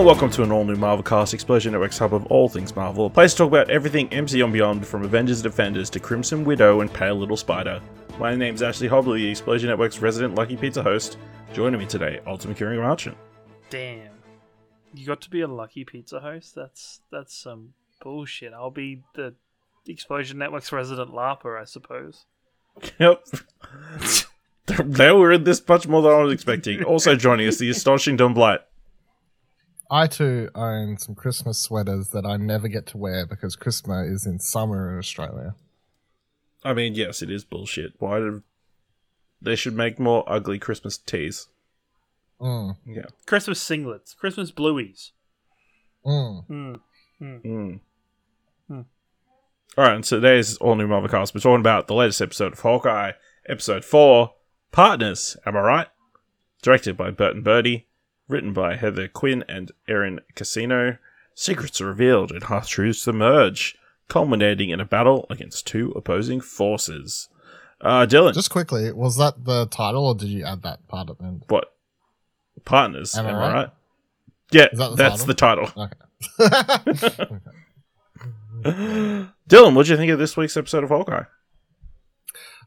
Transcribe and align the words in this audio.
Hello, 0.00 0.12
welcome 0.12 0.30
to 0.30 0.42
an 0.42 0.50
all 0.50 0.64
new 0.64 0.76
Marvel 0.76 1.02
Cast 1.02 1.34
Explosion 1.34 1.72
Network's 1.72 1.98
hub 1.98 2.14
of 2.14 2.24
all 2.28 2.48
things 2.48 2.74
Marvel, 2.74 3.04
a 3.04 3.10
place 3.10 3.32
to 3.32 3.36
talk 3.36 3.48
about 3.48 3.68
everything 3.68 4.08
MCU 4.08 4.42
and 4.44 4.50
beyond, 4.50 4.86
from 4.86 5.04
Avengers 5.04 5.40
and 5.40 5.52
Defenders 5.52 5.90
to 5.90 6.00
Crimson 6.00 6.42
Widow 6.42 6.80
and 6.80 6.90
Pale 6.90 7.16
Little 7.16 7.36
Spider. 7.36 7.82
My 8.18 8.34
name's 8.34 8.62
Ashley 8.62 8.88
Hobley, 8.88 9.18
the 9.18 9.30
Explosion 9.30 9.68
Network's 9.68 9.98
resident 9.98 10.36
Lucky 10.36 10.56
Pizza 10.56 10.82
host. 10.82 11.18
Joining 11.52 11.78
me 11.78 11.84
today, 11.84 12.18
Ultimate 12.26 12.56
Ciaran 12.56 12.80
Marchant. 12.80 13.14
Damn. 13.68 14.08
You 14.94 15.04
got 15.04 15.20
to 15.20 15.28
be 15.28 15.42
a 15.42 15.46
lucky 15.46 15.84
pizza 15.84 16.18
host? 16.18 16.54
That's 16.54 17.02
that's 17.12 17.36
some 17.36 17.74
bullshit. 18.00 18.54
I'll 18.54 18.70
be 18.70 19.02
the 19.16 19.34
Explosion 19.86 20.38
Network's 20.38 20.72
resident 20.72 21.10
LARPer, 21.10 21.60
I 21.60 21.64
suppose. 21.64 22.24
Yep. 22.98 23.26
they 24.82 25.12
were 25.12 25.32
in 25.32 25.44
this 25.44 25.62
much 25.68 25.86
more 25.86 26.00
than 26.00 26.12
I 26.12 26.22
was 26.22 26.32
expecting. 26.32 26.84
Also 26.84 27.16
joining 27.16 27.46
us, 27.46 27.58
the 27.58 27.68
astonishing 27.68 28.16
Don 28.16 28.32
Blight. 28.32 28.60
I 29.90 30.06
too 30.06 30.48
own 30.54 30.98
some 30.98 31.14
Christmas 31.14 31.58
sweaters 31.58 32.10
that 32.10 32.24
I 32.24 32.36
never 32.36 32.68
get 32.68 32.86
to 32.88 32.96
wear 32.98 33.26
because 33.26 33.56
Christmas 33.56 34.06
is 34.08 34.26
in 34.26 34.38
summer 34.38 34.92
in 34.92 34.98
Australia. 34.98 35.54
I 36.62 36.74
mean, 36.74 36.94
yes, 36.94 37.22
it 37.22 37.30
is 37.30 37.44
bullshit. 37.44 37.94
Why 37.98 38.18
do 38.18 38.42
they 39.42 39.56
should 39.56 39.74
make 39.74 39.98
more 39.98 40.22
ugly 40.26 40.58
Christmas 40.58 40.96
tees? 40.98 41.48
Mm, 42.40 42.76
Yeah. 42.86 43.06
Christmas 43.26 43.62
singlets, 43.62 44.16
Christmas 44.16 44.50
blueies. 44.52 45.10
mm. 46.06 46.44
Hmm. 46.46 46.74
Mm. 47.22 47.80
Hmm. 48.68 48.80
All 49.76 49.84
right, 49.84 49.94
and 49.94 50.06
so 50.06 50.16
today's 50.16 50.56
all 50.58 50.74
new 50.74 50.86
Marvel 50.86 51.08
cast. 51.08 51.34
We're 51.34 51.40
talking 51.40 51.60
about 51.60 51.86
the 51.86 51.94
latest 51.94 52.20
episode 52.22 52.52
of 52.52 52.60
Hawkeye, 52.60 53.12
episode 53.48 53.84
four, 53.84 54.34
Partners. 54.72 55.36
Am 55.44 55.56
I 55.56 55.60
right? 55.60 55.88
Directed 56.62 56.96
by 56.96 57.10
Bert 57.10 57.34
and 57.34 57.44
Bertie, 57.44 57.86
written 58.30 58.52
by 58.52 58.76
Heather 58.76 59.08
Quinn 59.08 59.44
and 59.48 59.72
Erin 59.88 60.20
Cancino. 60.34 60.98
Secrets 61.34 61.80
are 61.80 61.86
revealed 61.86 62.30
and 62.32 62.44
half 62.44 62.68
truths 62.68 63.06
emerge, 63.06 63.76
culminating 64.08 64.70
in 64.70 64.80
a 64.80 64.84
battle 64.84 65.26
against 65.30 65.66
two 65.66 65.92
opposing 65.96 66.40
forces. 66.40 67.28
Uh, 67.80 68.06
Dylan, 68.06 68.34
Just 68.34 68.50
quickly, 68.50 68.92
was 68.92 69.16
that 69.16 69.44
the 69.44 69.66
title 69.66 70.06
or 70.06 70.14
did 70.14 70.28
you 70.28 70.44
add 70.44 70.62
that 70.62 70.86
part 70.88 71.08
at 71.10 71.18
the 71.18 71.24
end? 71.24 71.44
what? 71.48 71.72
Partners. 72.64 73.16
Am, 73.16 73.26
I 73.26 73.32
right? 73.32 73.52
right? 73.54 73.70
Yeah, 74.50 74.66
that 74.72 74.90
the 74.90 74.96
that's 74.96 75.24
title? 75.34 75.66
the 75.76 75.88
title. 76.38 77.38
Okay. 78.62 79.28
Dylan, 79.48 79.74
what 79.74 79.86
do 79.86 79.92
you 79.92 79.96
think 79.96 80.12
of 80.12 80.18
this 80.18 80.36
week's 80.36 80.54
episode 80.56 80.84
of 80.84 80.90
Hawkeye? 80.90 81.24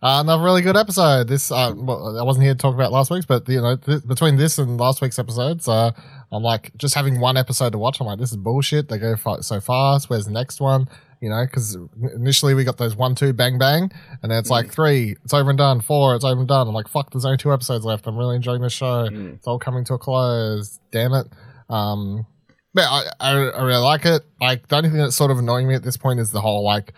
Uh, 0.04 0.20
another 0.20 0.44
really 0.44 0.62
good 0.62 0.76
episode. 0.76 1.30
This 1.30 1.50
uh, 1.50 1.74
well, 1.78 2.20
I 2.20 2.24
wasn't 2.24 2.44
here 2.44 2.54
to 2.54 2.58
talk 2.58 2.76
about 2.76 2.92
last 2.92 3.10
week's, 3.10 3.26
but 3.26 3.48
you 3.48 3.62
know, 3.62 3.78
th- 3.78 4.06
between 4.06 4.36
this 4.36 4.58
and 4.58 4.78
last 4.78 5.02
week's 5.02 5.18
episodes, 5.18 5.66
uh, 5.66 5.92
I'm 6.30 6.44
like 6.44 6.76
just 6.76 6.94
having 6.94 7.22
one 7.22 7.38
episode 7.38 7.72
to 7.72 7.78
watch. 7.78 8.02
I'm 8.02 8.08
like, 8.08 8.20
this 8.20 8.32
is 8.32 8.36
bullshit. 8.36 8.90
They 8.90 8.98
go 8.98 9.16
fa- 9.16 9.42
so 9.44 9.62
fast. 9.62 10.10
Where's 10.10 10.26
the 10.26 10.34
next 10.34 10.60
one? 10.60 10.90
You 11.22 11.30
know, 11.30 11.46
because 11.46 11.78
initially 12.14 12.54
we 12.54 12.66
got 12.66 12.76
those 12.76 12.98
one, 12.98 13.16
two, 13.16 13.32
bang, 13.32 13.58
bang, 13.58 13.94
and 14.22 14.30
then 14.30 14.40
it's 14.40 14.50
like 14.50 14.70
three, 14.70 15.16
it's 15.24 15.34
over 15.34 15.50
and 15.52 15.58
done. 15.58 15.80
Four, 15.80 16.16
it's 16.16 16.26
over 16.26 16.38
and 16.38 16.50
done. 16.50 16.68
I'm 16.68 16.74
like, 16.74 16.90
fuck, 16.90 17.10
there's 17.14 17.24
only 17.24 17.38
two 17.38 17.54
episodes 17.54 17.86
left. 17.86 18.06
I'm 18.06 18.18
really 18.18 18.36
enjoying 18.36 18.62
the 18.62 18.70
show. 18.70 19.08
Mm. 19.08 19.36
It's 19.36 19.48
all 19.48 19.58
coming 19.58 19.86
to 19.86 19.94
a 19.94 19.98
close. 19.98 20.82
Damn 20.92 21.14
it. 21.14 21.28
Um, 21.70 22.26
but 22.74 22.84
I, 22.84 23.04
I, 23.22 23.32
I 23.32 23.64
really 23.64 23.82
like 23.82 24.06
it. 24.06 24.22
Like 24.42 24.68
the 24.68 24.76
only 24.76 24.90
thing 24.90 25.00
that's 25.00 25.16
sort 25.16 25.32
of 25.32 25.38
annoying 25.38 25.66
me 25.66 25.76
at 25.76 25.84
this 25.84 25.96
point 25.96 26.20
is 26.20 26.32
the 26.32 26.42
whole 26.42 26.66
like 26.66 26.94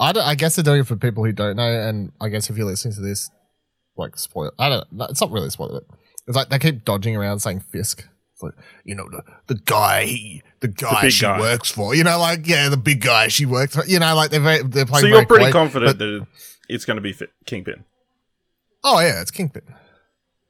I, 0.00 0.12
don't, 0.12 0.24
I 0.24 0.34
guess 0.34 0.56
they're 0.56 0.62
doing 0.62 0.80
it 0.80 0.86
for 0.86 0.96
people 0.96 1.24
who 1.24 1.32
don't 1.32 1.56
know, 1.56 1.62
and 1.88 2.12
I 2.20 2.28
guess 2.28 2.48
if 2.50 2.56
you're 2.56 2.66
listening 2.66 2.94
to 2.94 3.00
this, 3.00 3.30
like 3.96 4.16
spoil. 4.18 4.52
I 4.58 4.68
don't. 4.68 4.92
no, 4.92 5.04
It's 5.06 5.20
not 5.20 5.30
really 5.30 5.50
spoil 5.50 5.76
it. 5.76 5.86
It's 6.26 6.36
like 6.36 6.48
they 6.48 6.58
keep 6.58 6.84
dodging 6.84 7.16
around 7.16 7.40
saying 7.40 7.60
Fisk. 7.60 8.06
It's 8.34 8.42
like 8.42 8.54
you 8.84 8.94
know 8.94 9.08
the 9.10 9.22
the 9.46 9.60
guy 9.64 10.04
he 10.04 10.42
the 10.60 10.68
guy 10.68 11.02
big 11.02 11.12
she 11.12 11.22
guy. 11.22 11.40
works 11.40 11.70
for. 11.70 11.94
You 11.94 12.04
know, 12.04 12.18
like 12.18 12.46
yeah, 12.46 12.68
the 12.68 12.76
big 12.76 13.00
guy 13.00 13.28
she 13.28 13.46
works 13.46 13.74
for. 13.74 13.84
You 13.84 13.98
know, 13.98 14.14
like 14.14 14.30
they're 14.30 14.40
very, 14.40 14.62
they're 14.62 14.86
playing. 14.86 15.02
So 15.02 15.06
you're 15.08 15.26
pretty 15.26 15.50
confident 15.50 15.98
that 15.98 16.26
it's 16.68 16.84
going 16.84 16.96
to 16.96 17.00
be 17.00 17.14
Kingpin. 17.46 17.84
Oh 18.84 19.00
yeah, 19.00 19.20
it's 19.20 19.30
Kingpin. 19.30 19.62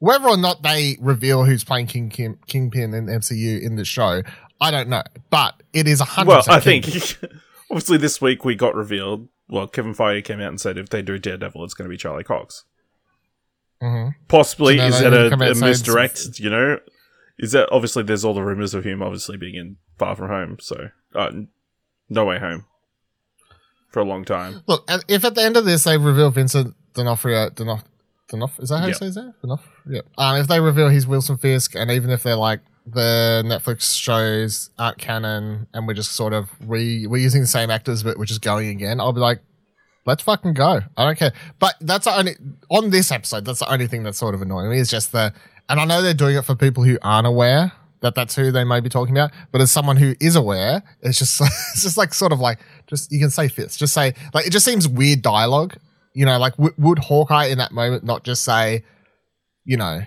Whether 0.00 0.28
or 0.28 0.36
not 0.36 0.62
they 0.62 0.96
reveal 1.00 1.44
who's 1.44 1.64
playing 1.64 1.86
King, 1.88 2.08
Kim, 2.08 2.38
Kingpin 2.46 2.94
in 2.94 3.06
MCU 3.06 3.60
in 3.60 3.76
the 3.76 3.84
show, 3.84 4.22
I 4.60 4.70
don't 4.70 4.88
know. 4.88 5.02
But 5.30 5.60
it 5.72 5.88
is 5.88 6.00
a 6.00 6.04
hundred. 6.04 6.28
Well, 6.28 6.44
I 6.48 6.60
percent 6.60 6.64
think 6.64 7.32
obviously 7.70 7.98
this 7.98 8.20
week 8.20 8.44
we 8.44 8.54
got 8.54 8.74
revealed. 8.74 9.28
Well, 9.48 9.66
Kevin 9.66 9.94
Feige 9.94 10.24
came 10.24 10.40
out 10.40 10.48
and 10.48 10.60
said 10.60 10.76
if 10.78 10.88
they 10.90 11.02
do 11.02 11.18
Daredevil, 11.18 11.64
it's 11.64 11.74
going 11.74 11.88
to 11.88 11.92
be 11.92 11.96
Charlie 11.96 12.24
Cox. 12.24 12.64
Mhm. 13.82 14.14
Possibly 14.28 14.78
So 14.78 14.84
is 14.86 15.00
that 15.00 15.12
a, 15.12 15.26
a 15.28 15.30
and 15.30 15.40
say 15.40 15.46
it's- 15.50 15.60
misdirect? 15.60 16.38
You 16.40 16.50
know, 16.50 16.78
is 17.38 17.52
that 17.52 17.68
obviously 17.70 18.02
there's 18.02 18.24
all 18.24 18.34
the 18.34 18.42
rumors 18.42 18.74
of 18.74 18.84
him 18.84 19.02
obviously 19.02 19.36
being 19.36 19.54
in 19.54 19.76
Far 19.98 20.16
From 20.16 20.28
Home, 20.28 20.56
so 20.60 20.88
uh, 21.14 21.30
No 22.08 22.24
Way 22.24 22.38
Home 22.40 22.64
for 23.90 24.00
a 24.00 24.04
long 24.04 24.24
time. 24.24 24.62
Look, 24.66 24.88
if 25.08 25.24
at 25.24 25.34
the 25.34 25.42
end 25.42 25.56
of 25.56 25.64
this 25.64 25.84
they 25.84 25.96
reveal 25.96 26.30
Vincent 26.30 26.74
D'Onofrio, 26.94 27.50
D'Onof, 27.50 27.84
D'Onof, 28.28 28.60
is 28.60 28.68
that 28.70 28.78
how 28.78 28.86
you 28.86 28.88
Yeah. 28.92 28.98
say 28.98 29.04
his 29.06 29.16
name? 29.16 29.32
D'Onof? 29.42 29.60
Yeah. 29.88 30.00
Um, 30.18 30.36
if 30.36 30.48
they 30.48 30.60
reveal 30.60 30.88
he's 30.88 31.06
Wilson 31.06 31.38
Fisk, 31.38 31.74
and 31.76 31.90
even 31.90 32.10
if 32.10 32.22
they're 32.24 32.34
like 32.36 32.60
the 32.92 33.42
Netflix 33.44 33.98
shows 33.98 34.70
aren't 34.78 34.98
canon, 34.98 35.66
and 35.72 35.86
we're 35.86 35.94
just 35.94 36.12
sort 36.12 36.32
of 36.32 36.50
re 36.60 37.06
we're 37.06 37.22
using 37.22 37.40
the 37.40 37.46
same 37.46 37.70
actors, 37.70 38.02
but 38.02 38.18
we're 38.18 38.24
just 38.24 38.42
going 38.42 38.68
again, 38.68 39.00
I'll 39.00 39.12
be 39.12 39.20
like, 39.20 39.40
let's 40.06 40.22
fucking 40.22 40.54
go. 40.54 40.80
I 40.96 41.04
don't 41.04 41.18
care. 41.18 41.32
But 41.58 41.74
that's 41.80 42.06
the 42.06 42.16
only 42.16 42.32
on 42.70 42.90
this 42.90 43.12
episode. 43.12 43.44
That's 43.44 43.60
the 43.60 43.70
only 43.70 43.86
thing 43.86 44.02
that's 44.02 44.18
sort 44.18 44.34
of 44.34 44.42
annoying 44.42 44.70
me 44.70 44.78
is 44.78 44.90
just 44.90 45.12
the, 45.12 45.32
and 45.68 45.78
I 45.78 45.84
know 45.84 46.02
they're 46.02 46.14
doing 46.14 46.36
it 46.36 46.44
for 46.44 46.56
people 46.56 46.82
who 46.82 46.98
aren't 47.02 47.26
aware 47.26 47.72
that 48.00 48.14
that's 48.14 48.34
who 48.34 48.50
they 48.50 48.64
may 48.64 48.80
be 48.80 48.88
talking 48.88 49.16
about. 49.16 49.30
But 49.52 49.60
as 49.60 49.70
someone 49.70 49.96
who 49.96 50.14
is 50.20 50.36
aware, 50.36 50.82
it's 51.02 51.18
just 51.18 51.40
it's 51.72 51.82
just 51.82 51.96
like 51.96 52.14
sort 52.14 52.32
of 52.32 52.40
like 52.40 52.58
just 52.86 53.12
you 53.12 53.20
can 53.20 53.30
say 53.30 53.48
Fisk, 53.48 53.78
just 53.78 53.94
say 53.94 54.14
like 54.34 54.46
it 54.46 54.50
just 54.50 54.64
seems 54.64 54.88
weird 54.88 55.22
dialogue. 55.22 55.76
You 56.14 56.26
know, 56.26 56.38
like 56.38 56.56
w- 56.56 56.74
would 56.78 56.98
Hawkeye 56.98 57.46
in 57.46 57.58
that 57.58 57.70
moment 57.70 58.02
not 58.02 58.24
just 58.24 58.42
say, 58.42 58.84
you 59.64 59.76
know, 59.76 60.00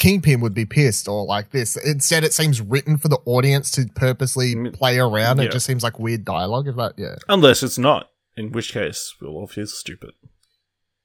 Kingpin 0.00 0.40
would 0.40 0.54
be 0.54 0.64
pissed 0.66 1.06
or 1.06 1.24
like 1.24 1.50
this. 1.52 1.76
Instead, 1.76 2.24
it 2.24 2.32
seems 2.32 2.60
written 2.60 2.96
for 2.98 3.06
the 3.08 3.18
audience 3.26 3.70
to 3.72 3.86
purposely 3.94 4.54
Mm, 4.56 4.72
play 4.72 4.98
around. 4.98 5.38
yeah. 5.38 5.44
It 5.44 5.52
just 5.52 5.64
seems 5.66 5.84
like 5.84 5.98
weird 6.00 6.24
dialogue. 6.24 6.66
If 6.66 6.74
that, 6.76 6.94
yeah. 6.96 7.14
Unless 7.28 7.62
it's 7.62 7.78
not, 7.78 8.08
in 8.36 8.50
which 8.50 8.72
case 8.72 9.14
we'll 9.20 9.30
all 9.36 9.46
feel 9.46 9.66
stupid. 9.68 10.10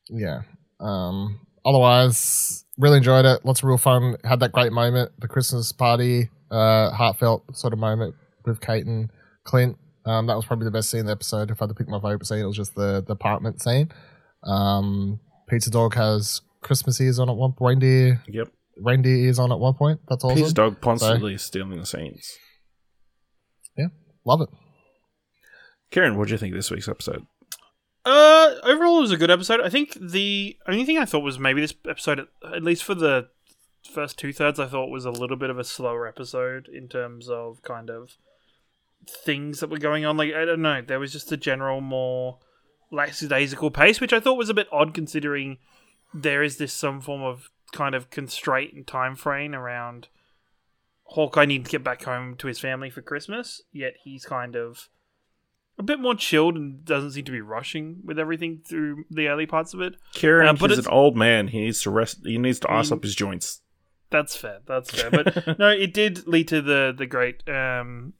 yeah. 0.09 0.41
Um, 0.79 1.39
otherwise, 1.65 2.65
really 2.77 2.97
enjoyed 2.97 3.25
it. 3.25 3.45
Lots 3.45 3.59
of 3.61 3.65
real 3.65 3.77
fun. 3.77 4.17
Had 4.23 4.39
that 4.41 4.51
great 4.51 4.71
moment, 4.73 5.11
the 5.19 5.27
Christmas 5.27 5.71
party, 5.71 6.29
uh, 6.51 6.89
heartfelt 6.91 7.55
sort 7.55 7.73
of 7.73 7.79
moment 7.79 8.15
with 8.45 8.59
Kate 8.61 8.85
and 8.85 9.09
Clint. 9.43 9.77
Um, 10.05 10.27
that 10.27 10.35
was 10.35 10.45
probably 10.45 10.65
the 10.65 10.71
best 10.71 10.89
scene 10.89 10.99
in 11.01 11.05
the 11.07 11.11
episode. 11.13 11.49
If 11.51 11.61
I 11.61 11.65
had 11.65 11.69
to 11.69 11.75
pick 11.75 11.87
my 11.87 11.99
favorite 11.99 12.27
scene, 12.27 12.39
it 12.39 12.45
was 12.45 12.55
just 12.57 12.75
the, 12.75 13.03
the 13.05 13.13
apartment 13.13 13.61
scene. 13.61 13.91
Um, 14.43 15.19
Pizza 15.49 15.71
Dog 15.71 15.95
has 15.95 16.41
Christmas 16.61 16.99
ears 17.01 17.19
on 17.19 17.29
at 17.29 17.35
one 17.35 17.53
reindeer 17.59 18.21
Yep. 18.27 18.49
Reindeer 18.77 19.15
ears 19.15 19.39
on 19.39 19.51
at 19.51 19.59
one 19.59 19.73
point. 19.75 20.01
That's 20.09 20.23
awesome. 20.23 20.37
His 20.37 20.53
dog 20.53 20.81
constantly 20.81 21.37
stealing 21.37 21.79
the 21.79 21.85
scenes. 21.85 22.37
Yeah, 23.77 23.87
love 24.25 24.41
it. 24.41 24.49
Ciaran, 25.91 26.17
what 26.17 26.27
do 26.27 26.33
you 26.33 26.37
think 26.37 26.53
of 26.53 26.57
this 26.57 26.71
week's 26.71 26.89
episode? 26.89 27.25
Uh, 28.03 28.55
overall, 28.63 28.97
it 28.97 29.01
was 29.01 29.11
a 29.11 29.17
good 29.17 29.31
episode. 29.31 29.61
I 29.61 29.69
think 29.69 29.97
the 29.99 30.57
only 30.67 30.85
thing 30.85 30.97
I 30.97 31.05
thought 31.05 31.23
was 31.23 31.39
maybe 31.39 31.61
this 31.61 31.73
episode, 31.89 32.19
at- 32.19 32.53
at 32.53 32.63
least 32.63 32.83
for 32.83 32.93
the 32.95 33.29
first 33.91 34.17
two 34.19 34.33
thirds, 34.33 34.59
I 34.59 34.67
thought 34.67 34.89
was 34.91 35.05
a 35.05 35.11
little 35.11 35.37
bit 35.37 35.49
of 35.49 35.57
a 35.57 35.63
slower 35.63 36.07
episode 36.07 36.67
in 36.67 36.87
terms 36.87 37.29
of 37.29 37.61
kind 37.63 37.89
of 37.89 38.17
things 39.23 39.59
that 39.59 39.69
were 39.69 39.77
going 39.79 40.05
on. 40.05 40.17
Like 40.17 40.33
I 40.33 40.45
don't 40.45 40.61
know, 40.61 40.81
there 40.81 40.99
was 40.99 41.11
just 41.13 41.31
a 41.31 41.37
general 41.37 41.81
more 41.81 42.39
lackadaisical 42.91 43.71
pace, 43.71 43.99
which 44.01 44.13
I 44.13 44.19
thought 44.19 44.37
was 44.37 44.49
a 44.49 44.53
bit 44.55 44.67
odd 44.71 44.93
considering 44.93 45.57
there 46.13 46.43
is 46.43 46.57
this 46.57 46.73
some 46.73 47.01
form 47.01 47.21
of 47.23 47.49
kind 47.75 47.93
of 47.93 48.09
constraint 48.09 48.73
and 48.73 48.87
time 48.87 49.15
frame 49.15 49.53
around 49.53 50.07
Hawkeye 51.09 51.45
needing 51.45 51.65
to 51.65 51.71
get 51.71 51.83
back 51.83 52.03
home 52.03 52.35
to 52.37 52.47
his 52.47 52.59
family 52.59 52.89
for 52.89 53.01
Christmas, 53.03 53.61
yet 53.71 53.93
he's 54.03 54.25
kind 54.25 54.55
of 54.55 54.89
a 55.77 55.83
bit 55.83 55.99
more 55.99 56.15
chilled 56.15 56.55
and 56.55 56.83
doesn't 56.83 57.11
seem 57.11 57.25
to 57.25 57.31
be 57.31 57.41
rushing 57.41 57.97
with 58.03 58.17
everything 58.17 58.61
through 58.67 59.03
the 59.11 59.27
early 59.27 59.45
parts 59.45 59.73
of 59.73 59.81
it. 59.81 59.93
Ciaran 60.13 60.47
Uh, 60.47 60.53
but 60.53 60.71
is 60.71 60.79
an 60.79 60.87
old 60.87 61.15
man. 61.15 61.49
He 61.49 61.59
needs 61.59 61.81
to 61.83 61.91
rest. 61.91 62.21
He 62.23 62.37
needs 62.37 62.59
to 62.61 62.71
ice 62.71 62.89
Mm. 62.89 62.93
up 62.93 63.03
his 63.03 63.13
joints. 63.13 63.61
That's 64.09 64.35
fair. 64.35 64.59
That's 64.65 64.89
fair. 64.89 65.11
But 65.11 65.59
no, 65.59 65.69
it 65.69 65.93
did 65.93 66.25
lead 66.27 66.47
to 66.47 66.61
the 66.61 66.93
the 66.97 67.05
great 67.05 67.47
um 67.49 68.13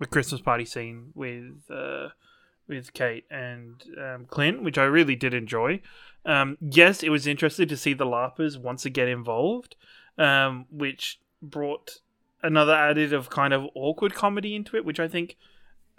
the 0.00 0.06
Christmas 0.06 0.40
party 0.40 0.64
scene 0.64 1.10
with 1.14 1.70
uh 1.70 2.08
with 2.68 2.92
Kate 2.92 3.24
and 3.30 3.82
um, 4.00 4.26
Clint, 4.26 4.62
which 4.62 4.78
I 4.78 4.84
really 4.84 5.16
did 5.16 5.34
enjoy. 5.34 5.80
Um, 6.24 6.56
yes, 6.60 7.02
it 7.02 7.10
was 7.10 7.26
interesting 7.26 7.68
to 7.68 7.76
see 7.76 7.92
the 7.92 8.06
LARPers 8.06 8.58
once 8.58 8.86
again 8.86 9.08
involved, 9.08 9.76
um, 10.16 10.66
which 10.70 11.20
brought 11.42 12.00
another 12.42 12.74
added 12.74 13.12
of 13.12 13.30
kind 13.30 13.52
of 13.52 13.66
awkward 13.74 14.14
comedy 14.14 14.54
into 14.54 14.76
it, 14.76 14.84
which 14.84 15.00
I 15.00 15.08
think 15.08 15.36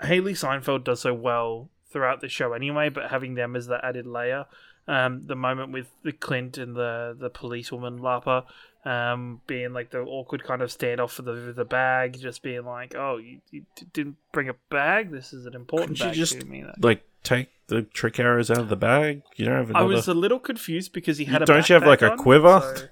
Hailee 0.04 0.38
Steinfeld 0.38 0.84
does 0.84 1.02
so 1.02 1.14
well 1.14 1.70
throughout 1.92 2.22
the 2.22 2.30
show 2.30 2.54
anyway. 2.54 2.90
But 2.90 3.12
having 3.12 3.36
them 3.36 3.56
as 3.56 3.68
that 3.68 3.84
added 3.84 4.08
layer 4.08 4.46
Um, 4.88 5.24
the 5.26 5.36
moment 5.36 5.72
with 5.72 5.88
the 6.04 6.12
Clint 6.12 6.58
and 6.58 6.76
the 6.76 7.16
the 7.20 7.30
policewoman 7.30 7.98
Lapa, 7.98 8.46
um, 8.86 9.42
being 9.48 9.74
like 9.74 9.90
the 9.90 10.02
awkward 10.02 10.44
kind 10.44 10.62
of 10.62 10.70
standoff 10.70 11.10
for 11.12 11.24
the 11.24 11.54
the 11.56 11.66
bag, 11.66 12.20
just 12.20 12.44
being 12.44 12.66
like, 12.66 12.94
"Oh, 12.96 13.18
you, 13.18 13.40
you 13.50 13.66
d- 13.76 13.88
didn't 13.94 14.18
bring 14.32 14.48
a 14.48 14.56
bag. 14.70 15.12
This 15.12 15.34
is 15.34 15.48
an 15.48 15.56
important 15.56 15.98
Couldn't 15.98 16.06
you 16.06 16.12
bag 16.12 16.16
just, 16.16 16.40
to 16.40 16.46
me." 16.46 16.64
Like, 16.80 17.04
take 17.24 17.50
the 17.68 17.82
trick 17.82 18.20
arrows 18.20 18.52
out 18.52 18.60
of 18.60 18.70
the 18.70 18.76
bag. 18.76 19.24
You 19.36 19.46
don't 19.46 19.58
have 19.66 19.76
I 19.76 19.82
was 19.82 20.08
a 20.08 20.14
little 20.14 20.38
confused 20.40 20.94
because 20.94 21.18
he 21.18 21.26
had 21.26 21.42
a. 21.42 21.46
Don't 21.46 21.68
you 21.68 21.74
have, 21.74 21.88
like, 21.88 22.04
a 22.04 22.12
on, 22.12 22.18
quiver? 22.20 22.62
so- 22.78 22.88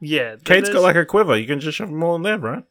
Yeah, 0.00 0.36
Kate's 0.44 0.68
got 0.68 0.82
like 0.82 0.94
a 0.94 1.04
quiver. 1.04 1.36
You 1.36 1.48
can 1.48 1.58
just 1.58 1.78
shove 1.78 1.88
them 1.90 2.02
all 2.04 2.14
in 2.14 2.22
there, 2.22 2.38
right? 2.38 2.62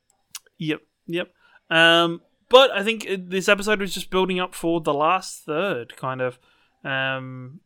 Yep, 0.57 0.81
yep. 1.07 1.33
Um, 1.69 2.21
but 2.47 2.71
I 2.71 2.81
think 2.83 3.05
this 3.27 3.49
episode 3.49 3.81
was 3.81 3.93
just 3.93 4.09
building 4.09 4.39
up 4.39 4.55
for 4.55 4.79
the 4.79 4.93
last 4.93 5.43
third, 5.45 5.97
kind 5.97 6.21
of, 6.21 6.39
um, 6.85 7.59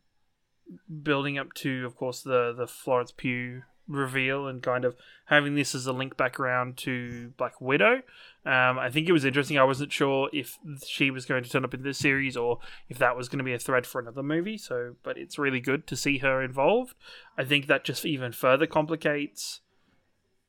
building 1.02 1.38
up 1.38 1.52
to, 1.54 1.84
of 1.86 1.96
course, 1.96 2.22
the 2.22 2.52
the 2.56 2.66
Florence 2.66 3.12
Pugh 3.12 3.62
reveal 3.88 4.46
and 4.46 4.62
kind 4.62 4.84
of 4.84 4.96
having 5.26 5.54
this 5.54 5.74
as 5.74 5.86
a 5.86 5.92
link 5.92 6.16
back 6.16 6.38
around 6.38 6.76
to 6.78 7.32
Black 7.36 7.60
Widow. 7.60 8.02
Um, 8.44 8.78
I 8.78 8.90
think 8.90 9.08
it 9.08 9.12
was 9.12 9.24
interesting. 9.24 9.58
I 9.58 9.64
wasn't 9.64 9.92
sure 9.92 10.30
if 10.32 10.58
she 10.86 11.10
was 11.10 11.26
going 11.26 11.44
to 11.44 11.50
turn 11.50 11.64
up 11.64 11.74
in 11.74 11.82
this 11.82 11.98
series 11.98 12.36
or 12.36 12.58
if 12.88 12.98
that 12.98 13.16
was 13.16 13.28
going 13.28 13.38
to 13.38 13.44
be 13.44 13.54
a 13.54 13.58
thread 13.58 13.86
for 13.86 14.00
another 14.00 14.22
movie. 14.22 14.58
So, 14.58 14.96
but 15.02 15.18
it's 15.18 15.38
really 15.38 15.60
good 15.60 15.86
to 15.88 15.96
see 15.96 16.18
her 16.18 16.42
involved. 16.42 16.94
I 17.36 17.44
think 17.44 17.66
that 17.66 17.84
just 17.84 18.04
even 18.04 18.32
further 18.32 18.66
complicates 18.66 19.60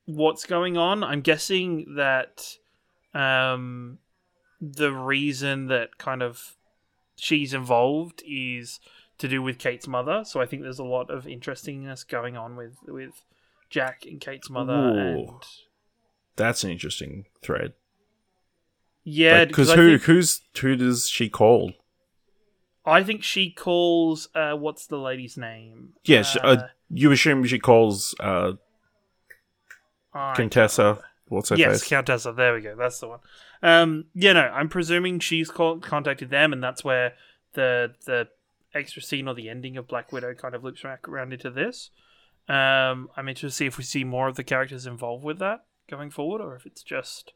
what's 0.05 0.45
going 0.45 0.77
on. 0.77 1.03
I'm 1.03 1.21
guessing 1.21 1.95
that 1.95 2.57
um, 3.13 3.99
the 4.59 4.91
reason 4.91 5.67
that 5.67 5.97
kind 5.97 6.21
of 6.21 6.55
she's 7.15 7.53
involved 7.53 8.23
is 8.27 8.79
to 9.19 9.27
do 9.27 9.41
with 9.41 9.57
Kate's 9.59 9.87
mother. 9.87 10.23
So 10.25 10.41
I 10.41 10.45
think 10.45 10.61
there's 10.63 10.79
a 10.79 10.83
lot 10.83 11.09
of 11.09 11.27
interestingness 11.27 12.03
going 12.03 12.35
on 12.37 12.55
with 12.55 12.77
with 12.87 13.23
Jack 13.69 14.03
and 14.05 14.19
Kate's 14.21 14.49
mother, 14.49 14.73
Ooh. 14.73 14.97
and 14.97 15.29
That's 16.35 16.63
an 16.63 16.71
interesting 16.71 17.25
thread. 17.41 17.73
yeah, 19.03 19.45
Because 19.45 19.69
I 19.71 19.75
who 19.75 19.91
think, 19.97 20.03
who's 20.03 20.41
who 20.59 20.75
does 20.75 21.07
she 21.07 21.29
call? 21.29 21.73
I 22.85 23.01
think 23.03 23.23
she 23.23 23.49
calls 23.49 24.27
uh, 24.35 24.53
what's 24.55 24.85
the 24.87 24.97
lady's 24.97 25.37
name? 25.37 25.93
Yes, 26.03 26.31
she- 26.31 26.39
uh, 26.39 26.67
you 26.89 27.11
assume 27.11 27.43
she 27.45 27.57
calls 27.59 28.13
uh, 28.19 28.53
Contessa. 30.35 30.99
What's 31.27 31.49
her 31.49 31.55
yes, 31.55 31.81
face? 31.81 31.89
Countessa. 31.89 32.35
There 32.35 32.53
we 32.53 32.61
go. 32.61 32.75
That's 32.75 32.99
the 32.99 33.07
one. 33.07 33.19
Um, 33.63 34.05
yeah, 34.13 34.33
no, 34.33 34.41
I'm 34.41 34.69
presuming 34.69 35.19
she's 35.19 35.49
called, 35.49 35.81
contacted 35.81 36.29
them, 36.29 36.53
and 36.53 36.61
that's 36.63 36.83
where 36.83 37.13
the 37.53 37.93
the 38.05 38.27
extra 38.73 39.01
scene 39.01 39.27
or 39.27 39.33
the 39.33 39.49
ending 39.49 39.77
of 39.77 39.87
Black 39.87 40.11
Widow 40.11 40.33
kind 40.33 40.55
of 40.55 40.63
loops 40.63 40.83
back 40.83 41.07
around 41.07 41.33
into 41.33 41.49
this. 41.49 41.89
Um, 42.49 43.09
I'm 43.15 43.29
interested 43.29 43.47
to 43.47 43.51
see 43.51 43.65
if 43.65 43.77
we 43.77 43.83
see 43.83 44.03
more 44.03 44.27
of 44.27 44.35
the 44.35 44.43
characters 44.43 44.85
involved 44.85 45.23
with 45.23 45.39
that 45.39 45.65
going 45.89 46.09
forward, 46.09 46.41
or 46.41 46.55
if 46.55 46.65
it's 46.65 46.83
just 46.83 47.33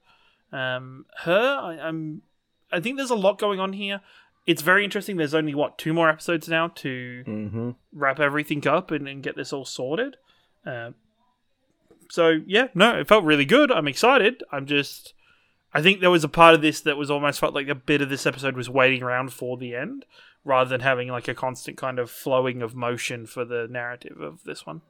um, 0.52 1.06
her. 1.24 1.60
I, 1.62 1.80
I'm. 1.80 2.24
I 2.72 2.82
think 2.82 2.98
there's 2.98 3.10
a 3.10 3.16
lot 3.16 3.40
going 3.40 3.60
on 3.60 3.74
here. 3.74 4.02
It's 4.46 4.62
very 4.62 4.84
interesting. 4.84 5.18
There's 5.18 5.34
only 5.34 5.56
what 5.56 5.78
two 5.78 5.94
more 5.94 6.10
episodes 6.10 6.50
now 6.50 6.70
to 6.70 7.24
mm-hmm. 7.26 7.70
wrap 7.94 8.20
everything 8.20 8.66
up 8.68 8.92
and, 8.92 9.08
and 9.08 9.24
get 9.24 9.36
this 9.36 9.54
all 9.54 9.66
sorted. 9.66 10.18
Um, 10.66 10.96
so 12.10 12.42
yeah, 12.46 12.68
no, 12.74 13.00
it 13.00 13.08
felt 13.08 13.24
really 13.24 13.46
good. 13.46 13.72
I'm 13.72 13.88
excited. 13.88 14.44
I'm 14.52 14.66
just, 14.66 15.14
I 15.74 15.82
think 15.82 16.00
there 16.00 16.12
was 16.12 16.24
a 16.24 16.30
part 16.30 16.56
of 16.56 16.62
this 16.62 16.82
that 16.82 16.98
was 16.98 17.12
almost 17.12 17.40
felt 17.40 17.54
like 17.54 17.68
a 17.68 17.76
bit 17.76 18.02
of 18.02 18.10
this 18.10 18.26
episode 18.26 18.56
was 18.56 18.70
waiting 18.70 19.04
around 19.04 19.34
for 19.34 19.58
the 19.58 19.76
end, 19.76 20.06
rather 20.48 20.70
than 20.70 20.82
having 20.82 21.10
like 21.10 21.28
a 21.28 21.36
constant 21.36 21.78
kind 21.78 22.00
of 22.00 22.10
flowing 22.10 22.62
of 22.62 22.74
motion 22.74 23.26
for 23.26 23.44
the 23.44 23.68
narrative 23.70 24.22
of 24.22 24.44
this 24.46 24.66
one. 24.66 24.82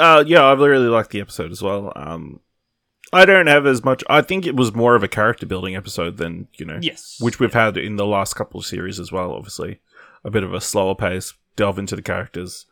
Uh, 0.00 0.24
yeah, 0.26 0.42
I 0.42 0.54
really 0.54 0.88
liked 0.88 1.10
the 1.10 1.20
episode 1.20 1.52
as 1.52 1.60
well. 1.60 1.92
Um, 1.94 2.40
I 3.12 3.26
don't 3.26 3.46
have 3.46 3.66
as 3.66 3.84
much. 3.84 4.02
I 4.08 4.22
think 4.22 4.46
it 4.46 4.56
was 4.56 4.74
more 4.74 4.94
of 4.94 5.02
a 5.02 5.08
character 5.08 5.44
building 5.44 5.76
episode 5.76 6.16
than 6.16 6.48
you 6.54 6.64
know, 6.64 6.78
Yes, 6.80 7.18
which 7.20 7.38
we've 7.38 7.52
had 7.52 7.76
in 7.76 7.96
the 7.96 8.06
last 8.06 8.34
couple 8.34 8.58
of 8.58 8.66
series 8.66 8.98
as 8.98 9.12
well. 9.12 9.32
Obviously, 9.32 9.80
a 10.24 10.30
bit 10.30 10.44
of 10.44 10.54
a 10.54 10.60
slower 10.60 10.94
pace, 10.94 11.34
delve 11.56 11.78
into 11.78 11.94
the 11.96 12.02
characters. 12.02 12.66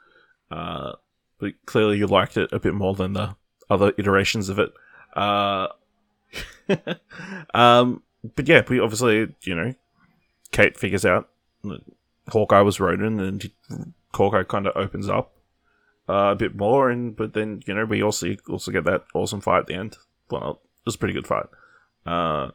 Uh, 0.51 0.93
but 1.39 1.53
clearly 1.67 1.99
you 1.99 2.07
liked 2.07 2.39
it 2.39 2.51
a 2.53 2.59
bit 2.59 2.75
more 2.75 2.95
than 2.95 3.13
the 3.13 3.37
other 3.69 3.93
iterations 3.99 4.49
of 4.49 4.59
it. 4.59 4.73
Uh, 5.15 5.69
um, 7.55 8.03
but 8.35 8.49
yeah, 8.49 8.63
we 8.67 8.81
obviously 8.81 9.35
you 9.43 9.55
know, 9.55 9.75
Kate 10.53 10.77
figures 10.79 11.05
out 11.05 11.29
that 11.65 11.81
Hawkeye 12.29 12.61
was 12.61 12.81
Ronin, 12.81 13.21
and 13.21 13.51
Hawkeye 14.15 14.43
kind 14.45 14.67
of 14.67 14.77
opens 14.77 15.09
up 15.09 15.33
uh, 16.09 16.31
a 16.33 16.37
bit 16.37 16.57
more, 16.57 16.91
and 16.91 17.15
but 17.15 17.35
then 17.35 17.63
you 17.67 17.75
know 17.75 17.85
we 17.85 18.03
also 18.03 18.35
also 18.49 18.71
get 18.71 18.85
that 18.85 19.05
awesome 19.15 19.41
fight 19.41 19.61
at 19.61 19.67
the 19.67 19.75
end. 19.75 19.97
Well, 20.31 20.61
it 20.63 20.87
was 20.87 20.95
a 20.95 20.99
pretty 20.99 21.15
good 21.15 21.27
fight. 21.27 21.47
Uh, 22.07 22.51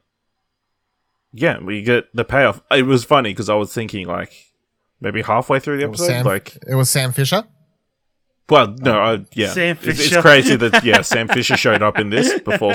yeah, 1.34 1.60
we 1.60 1.82
get 1.82 2.06
the 2.16 2.24
payoff. 2.24 2.62
It 2.72 2.86
was 2.86 3.04
funny 3.04 3.32
because 3.32 3.50
I 3.50 3.56
was 3.56 3.74
thinking 3.74 4.08
like 4.08 4.54
maybe 5.02 5.22
halfway 5.22 5.60
through 5.60 5.78
the 5.78 5.84
It 5.84 5.88
episode, 5.90 6.06
Sam, 6.08 6.26
like 6.26 6.58
it 6.68 6.76
was 6.76 6.90
Sam 6.90 7.12
Fisher. 7.12 7.44
well, 8.50 8.76
no, 8.80 9.00
I, 9.00 9.26
yeah, 9.34 9.52
Sam 9.52 9.78
It's- 9.82 10.12
it's, 10.12 10.18
crazy 10.22 10.56
that 10.56 10.84
yeah, 10.86 11.02
Sam 11.02 11.28
Fisher 11.28 11.58
showed 11.58 11.82
up 11.82 11.98
in 12.00 12.10
this 12.10 12.40
before 12.42 12.74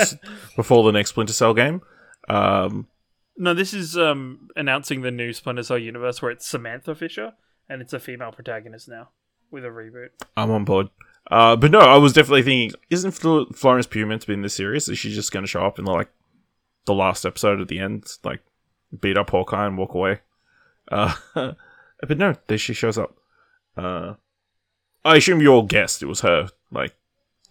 before 0.55 0.83
the 0.83 0.91
next 0.91 1.11
Splinter 1.11 1.33
Cell 1.33 1.53
game. 1.53 1.81
Um, 2.27 2.87
no, 3.39 3.53
this 3.55 3.73
is 3.73 3.97
um 3.97 4.49
announcing 4.55 5.01
the 5.01 5.09
new 5.11 5.33
Splinter 5.33 5.63
Cell 5.63 5.77
universe 5.79 6.21
where 6.21 6.29
it's 6.31 6.45
Samantha 6.47 6.93
Fisher 6.93 7.33
and 7.67 7.81
it's 7.81 7.93
a 7.93 7.99
female 7.99 8.31
protagonist 8.31 8.87
now 8.87 9.09
with 9.49 9.65
a 9.65 9.69
reboot. 9.69 10.09
I'm 10.37 10.51
on 10.51 10.65
board. 10.65 10.89
Uh, 11.31 11.55
but 11.55 11.71
no, 11.71 11.79
I 11.79 11.97
was 11.97 12.13
definitely 12.13 12.43
thinking, 12.43 12.79
isn't 12.89 13.11
Fl- 13.11 13.51
Florence 13.53 13.85
Pugh 13.87 14.05
meant 14.05 14.21
to 14.21 14.27
be 14.27 14.33
in 14.33 14.41
this 14.41 14.53
series? 14.55 14.87
Is 14.89 14.97
she 14.97 15.11
just 15.13 15.31
going 15.31 15.43
to 15.43 15.47
show 15.49 15.63
up 15.65 15.77
in 15.79 15.85
the, 15.85 15.91
like 15.91 16.09
the 16.85 16.93
last 16.93 17.25
episode 17.25 17.61
at 17.61 17.67
the 17.67 17.79
end, 17.79 18.05
like 18.23 18.41
beat 18.99 19.17
up 19.17 19.29
Hawkeye 19.29 19.67
and 19.67 19.77
walk 19.77 19.93
away? 19.93 20.21
Uh, 20.91 21.13
but 21.35 22.17
no, 22.17 22.35
there 22.47 22.57
she 22.57 22.73
shows 22.73 22.97
up. 22.97 23.15
Uh, 23.77 24.15
I 25.05 25.17
assume 25.17 25.41
you 25.41 25.49
all 25.53 25.63
guessed 25.63 26.01
it 26.01 26.07
was 26.07 26.21
her. 26.21 26.49
Like 26.71 26.95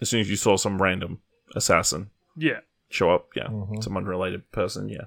as 0.00 0.08
soon 0.08 0.20
as 0.20 0.29
you 0.31 0.37
saw 0.37 0.56
some 0.56 0.82
random 0.82 1.20
assassin 1.55 2.11
Yeah, 2.37 2.61
show 2.90 3.11
up, 3.11 3.29
yeah, 3.37 3.46
Mhm. 3.49 3.82
some 3.85 3.96
unrelated 3.96 4.50
person, 4.50 4.88
yeah. 4.88 5.04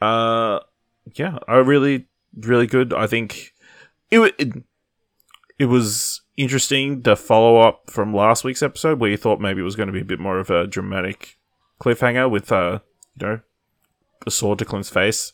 Uh, 0.00 0.60
yeah, 1.14 1.38
I 1.48 1.56
really, 1.56 2.06
really 2.36 2.66
good. 2.66 2.92
I 2.92 3.06
think 3.06 3.52
it 4.10 4.20
it, 4.38 4.62
it 5.58 5.66
was 5.66 6.22
interesting 6.36 7.02
the 7.02 7.16
follow 7.16 7.58
up 7.58 7.90
from 7.90 8.14
last 8.14 8.44
week's 8.44 8.62
episode 8.62 9.00
where 9.00 9.10
you 9.10 9.16
thought 9.16 9.40
maybe 9.40 9.60
it 9.60 9.64
was 9.64 9.76
going 9.76 9.86
to 9.86 9.92
be 9.92 10.02
a 10.02 10.04
bit 10.04 10.20
more 10.20 10.38
of 10.38 10.50
a 10.50 10.66
dramatic 10.66 11.38
cliffhanger 11.80 12.30
with 12.30 12.52
uh, 12.52 12.80
you 13.18 13.26
know, 13.26 13.40
a 14.26 14.30
sword 14.30 14.58
to 14.58 14.64
Clint's 14.64 14.90
face. 14.90 15.32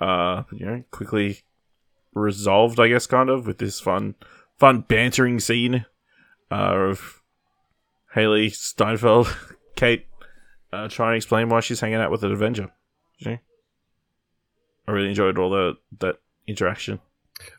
Uh, 0.00 0.42
you 0.52 0.66
know, 0.66 0.84
quickly 0.90 1.42
resolved, 2.14 2.80
I 2.80 2.88
guess, 2.88 3.06
kind 3.06 3.28
of 3.28 3.46
with 3.46 3.58
this 3.58 3.80
fun, 3.80 4.14
fun 4.58 4.82
bantering 4.82 5.40
scene 5.40 5.86
uh, 6.50 6.74
of 6.74 7.22
Hailee 8.14 8.54
Steinfeld, 8.54 9.36
Kate 9.76 10.06
uh, 10.72 10.88
trying 10.88 11.12
to 11.12 11.16
explain 11.16 11.48
why 11.48 11.60
she's 11.60 11.80
hanging 11.80 11.96
out 11.96 12.10
with 12.10 12.24
an 12.24 12.32
Avenger. 12.32 12.70
You? 13.18 13.38
I 14.86 14.92
really 14.92 15.08
enjoyed 15.08 15.38
all 15.38 15.50
the 15.50 15.74
that 16.00 16.16
interaction. 16.46 17.00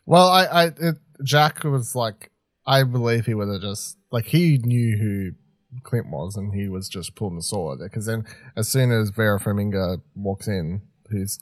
Well, 0.04 0.28
I, 0.28 0.44
I, 0.44 0.64
it, 0.66 0.96
Jack 1.22 1.64
was 1.64 1.94
like, 1.94 2.30
I 2.66 2.82
believe 2.82 3.26
he 3.26 3.34
would 3.34 3.48
have 3.48 3.60
just 3.60 3.98
like 4.10 4.26
he 4.26 4.58
knew 4.58 4.96
who 4.96 5.80
Clint 5.82 6.08
was, 6.10 6.36
and 6.36 6.54
he 6.54 6.68
was 6.68 6.88
just 6.88 7.14
pulling 7.14 7.36
the 7.36 7.42
sword. 7.42 7.80
Because 7.80 8.06
then, 8.06 8.24
as 8.56 8.68
soon 8.68 8.92
as 8.92 9.10
Vera 9.10 9.38
Farmiga 9.38 10.00
walks 10.14 10.48
in, 10.48 10.82
who's 11.10 11.38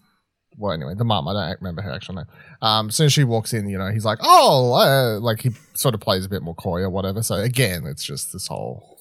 well, 0.57 0.73
anyway, 0.73 0.95
the 0.95 1.05
mum, 1.05 1.27
I 1.29 1.33
don't 1.33 1.61
remember 1.61 1.83
her 1.83 1.93
actual 1.93 2.15
name. 2.15 2.27
Um, 2.63 2.89
as 2.89 2.97
soon 2.97 3.07
as 3.07 3.13
she 3.13 3.25
walks 3.25 3.53
in, 3.53 3.69
you 3.69 3.79
know, 3.79 3.91
he's 3.91 4.05
like, 4.05 4.19
oh, 4.23 4.73
uh, 4.75 5.21
like 5.21 5.41
he 5.41 5.51
sort 5.75 5.95
of 5.95 6.01
plays 6.01 6.25
a 6.25 6.29
bit 6.29 6.43
more 6.43 6.55
coy 6.55 6.81
or 6.81 6.91
whatever. 6.91 7.23
So 7.23 7.37
again, 7.37 7.87
it's 7.87 8.05
just 8.05 8.33
this 8.33 8.47
whole. 8.47 8.99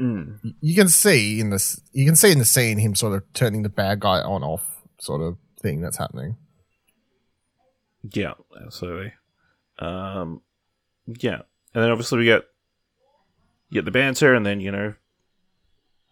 Mm. 0.00 0.54
You 0.60 0.74
can 0.74 0.88
see 0.88 1.40
in 1.40 1.50
this, 1.50 1.80
you 1.92 2.04
can 2.04 2.16
see 2.16 2.32
in 2.32 2.38
the 2.38 2.44
scene 2.44 2.78
him 2.78 2.94
sort 2.94 3.14
of 3.14 3.32
turning 3.32 3.62
the 3.62 3.68
bad 3.68 4.00
guy 4.00 4.20
on 4.20 4.42
off 4.42 4.64
sort 4.98 5.22
of 5.22 5.36
thing 5.66 5.80
that's 5.80 5.96
happening. 5.96 6.36
Yeah, 8.12 8.34
absolutely. 8.64 9.12
Um, 9.80 10.42
yeah, 11.06 11.42
and 11.74 11.82
then 11.82 11.90
obviously 11.90 12.18
we 12.18 12.24
get 12.24 12.44
get 13.72 13.84
the 13.84 13.90
banter, 13.90 14.34
and 14.34 14.46
then 14.46 14.60
you 14.60 14.70
know, 14.70 14.94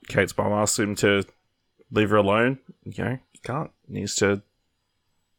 Kate's 0.09 0.37
mom 0.37 0.53
asks 0.53 0.79
him 0.79 0.97
to 0.97 1.25
leave 1.93 2.11
her 2.11 2.17
alone. 2.17 2.59
You 2.83 3.05
know, 3.05 3.19
can't. 3.45 3.71
Needs 3.87 4.17
to 4.17 4.43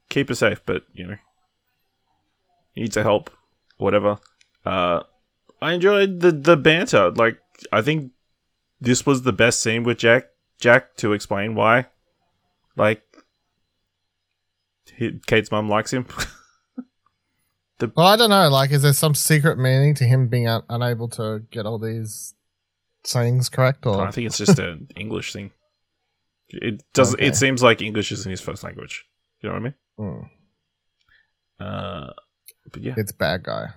keep 0.10 0.30
her 0.30 0.36
safe, 0.36 0.62
but 0.66 0.84
you 0.94 1.08
know, 1.08 1.18
needs 2.76 2.94
to 2.94 3.04
help. 3.04 3.30
Whatever. 3.78 4.20
Uh, 4.66 5.02
I 5.62 5.74
enjoyed 5.74 6.22
the 6.22 6.32
the 6.32 6.56
banter. 6.56 7.12
Like, 7.12 7.40
I 7.72 7.82
think 7.82 8.12
this 8.80 9.06
was 9.06 9.24
the 9.24 9.34
best 9.34 9.60
scene 9.60 9.84
with 9.84 9.98
Jack. 9.98 10.28
Jack 10.58 10.96
to 10.98 11.12
explain 11.12 11.54
why, 11.54 11.88
like, 12.78 13.04
he, 14.98 15.20
Kate's 15.28 15.52
mom 15.52 15.70
likes 15.70 15.92
him. 15.92 16.06
Well, 17.94 18.08
I 18.08 18.16
don't 18.16 18.30
know. 18.30 18.48
Like, 18.48 18.72
is 18.72 18.84
there 18.84 18.94
some 18.94 19.14
secret 19.14 19.58
meaning 19.60 19.96
to 19.96 20.06
him 20.06 20.30
being 20.30 20.48
un- 20.48 20.64
unable 20.70 21.10
to 21.10 21.42
get 21.52 21.66
all 21.66 21.78
these 21.78 22.34
sayings 23.04 23.50
correct? 23.50 23.86
Or 23.86 24.02
I 24.02 24.12
think 24.12 24.28
it's 24.28 24.38
just 24.38 24.58
an 24.60 24.88
English 24.96 25.34
thing. 25.34 25.52
It 26.48 26.84
does. 26.94 27.14
Okay. 27.16 27.26
It 27.28 27.36
seems 27.36 27.62
like 27.62 27.82
English 27.82 28.14
isn't 28.14 28.30
his 28.32 28.40
first 28.40 28.64
language. 28.64 29.04
You 29.42 29.50
know 29.50 29.56
what 29.56 29.60
I 29.60 29.64
mean? 29.64 29.74
Hmm, 31.60 31.64
Uh, 31.66 32.14
but 32.72 32.82
yeah. 32.82 32.94
it's 32.96 33.12
bad 33.12 33.44
guy. 33.44 33.72